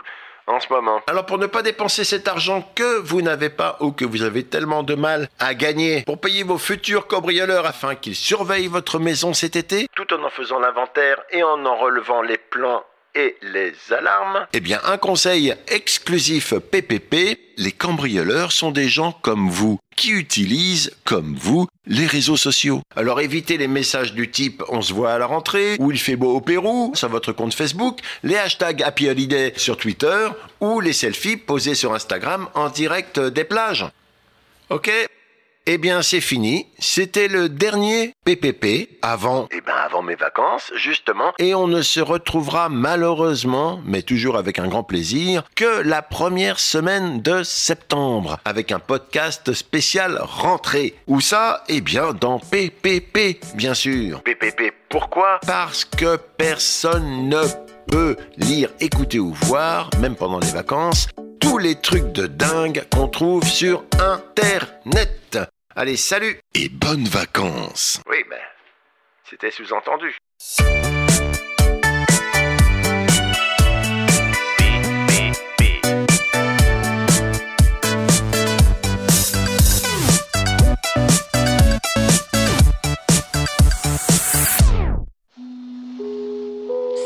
en 0.48 0.60
ce 0.60 0.72
moment. 0.72 1.00
Alors 1.06 1.26
pour 1.26 1.38
ne 1.38 1.46
pas 1.46 1.62
dépenser 1.62 2.04
cet 2.04 2.26
argent 2.26 2.68
que 2.74 3.00
vous 3.00 3.22
n'avez 3.22 3.50
pas 3.50 3.76
ou 3.80 3.92
que 3.92 4.04
vous 4.04 4.22
avez 4.22 4.44
tellement 4.44 4.82
de 4.82 4.94
mal 4.94 5.28
à 5.38 5.54
gagner 5.54 6.02
pour 6.02 6.20
payer 6.20 6.42
vos 6.42 6.58
futurs 6.58 7.06
cambrioleurs 7.06 7.66
afin 7.66 7.94
qu'ils 7.94 8.16
surveillent 8.16 8.68
votre 8.68 8.98
maison 8.98 9.34
cet 9.34 9.56
été, 9.56 9.88
tout 9.94 10.12
en 10.12 10.22
en 10.24 10.30
faisant 10.30 10.58
l'inventaire 10.58 11.22
et 11.30 11.42
en 11.42 11.64
en 11.64 11.76
relevant 11.76 12.22
les 12.22 12.38
plans 12.38 12.82
et 13.18 13.36
les 13.42 13.72
alarmes 13.92 14.46
Eh 14.52 14.60
bien, 14.60 14.80
un 14.84 14.96
conseil 14.96 15.54
exclusif 15.66 16.54
PPP, 16.54 17.38
les 17.56 17.72
cambrioleurs 17.72 18.52
sont 18.52 18.70
des 18.70 18.88
gens 18.88 19.10
comme 19.10 19.50
vous, 19.50 19.80
qui 19.96 20.12
utilisent, 20.12 20.92
comme 21.04 21.34
vous, 21.34 21.66
les 21.86 22.06
réseaux 22.06 22.36
sociaux. 22.36 22.80
Alors 22.94 23.20
évitez 23.20 23.56
les 23.56 23.66
messages 23.66 24.14
du 24.14 24.30
type 24.30 24.62
on 24.68 24.82
se 24.82 24.92
voit 24.92 25.12
à 25.12 25.18
la 25.18 25.26
rentrée, 25.26 25.76
ou 25.80 25.90
il 25.90 25.98
fait 25.98 26.14
beau 26.14 26.32
au 26.36 26.40
Pérou, 26.40 26.92
sur 26.94 27.08
votre 27.08 27.32
compte 27.32 27.54
Facebook, 27.54 27.98
les 28.22 28.36
hashtags 28.36 28.82
Happy 28.82 29.08
Holiday 29.08 29.52
sur 29.56 29.76
Twitter, 29.76 30.28
ou 30.60 30.80
les 30.80 30.92
selfies 30.92 31.36
posés 31.36 31.74
sur 31.74 31.94
Instagram 31.94 32.48
en 32.54 32.68
direct 32.68 33.18
des 33.18 33.44
plages. 33.44 33.86
Ok? 34.70 34.90
Eh 35.70 35.76
bien, 35.76 36.00
c'est 36.00 36.22
fini. 36.22 36.66
C'était 36.78 37.28
le 37.28 37.50
dernier 37.50 38.14
PPP 38.24 38.88
avant, 39.02 39.48
eh 39.50 39.60
ben, 39.60 39.74
avant 39.74 40.00
mes 40.00 40.14
vacances, 40.14 40.72
justement. 40.76 41.34
Et 41.38 41.54
on 41.54 41.68
ne 41.68 41.82
se 41.82 42.00
retrouvera 42.00 42.70
malheureusement, 42.70 43.78
mais 43.84 44.00
toujours 44.00 44.38
avec 44.38 44.58
un 44.58 44.66
grand 44.66 44.82
plaisir, 44.82 45.44
que 45.54 45.82
la 45.82 46.00
première 46.00 46.58
semaine 46.58 47.20
de 47.20 47.42
septembre, 47.42 48.38
avec 48.46 48.72
un 48.72 48.78
podcast 48.78 49.52
spécial 49.52 50.18
rentrée. 50.22 50.94
Où 51.06 51.20
ça? 51.20 51.64
Eh 51.68 51.82
bien, 51.82 52.14
dans 52.14 52.38
PPP, 52.38 53.38
bien 53.54 53.74
sûr. 53.74 54.22
PPP, 54.22 54.72
pourquoi? 54.88 55.38
Parce 55.46 55.84
que 55.84 56.16
personne 56.38 57.28
ne 57.28 57.42
peut 57.90 58.16
lire, 58.38 58.70
écouter 58.80 59.18
ou 59.18 59.34
voir, 59.34 59.90
même 60.00 60.16
pendant 60.16 60.38
les 60.38 60.50
vacances, 60.50 61.08
tous 61.40 61.58
les 61.58 61.74
trucs 61.74 62.10
de 62.12 62.26
dingue 62.26 62.86
qu'on 62.90 63.08
trouve 63.08 63.44
sur 63.44 63.84
Internet. 63.98 65.57
Allez, 65.80 65.96
salut 65.96 66.40
et 66.56 66.68
bonnes 66.68 67.06
vacances. 67.06 68.02
Oui, 68.10 68.16
mais 68.28 68.40
c'était 69.30 69.52
sous-entendu. 69.52 70.12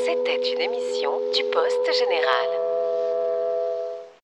C'était 0.02 0.50
une 0.50 0.62
émission 0.62 1.20
du 1.34 1.42
Poste 1.52 1.92
Général. 1.98 2.71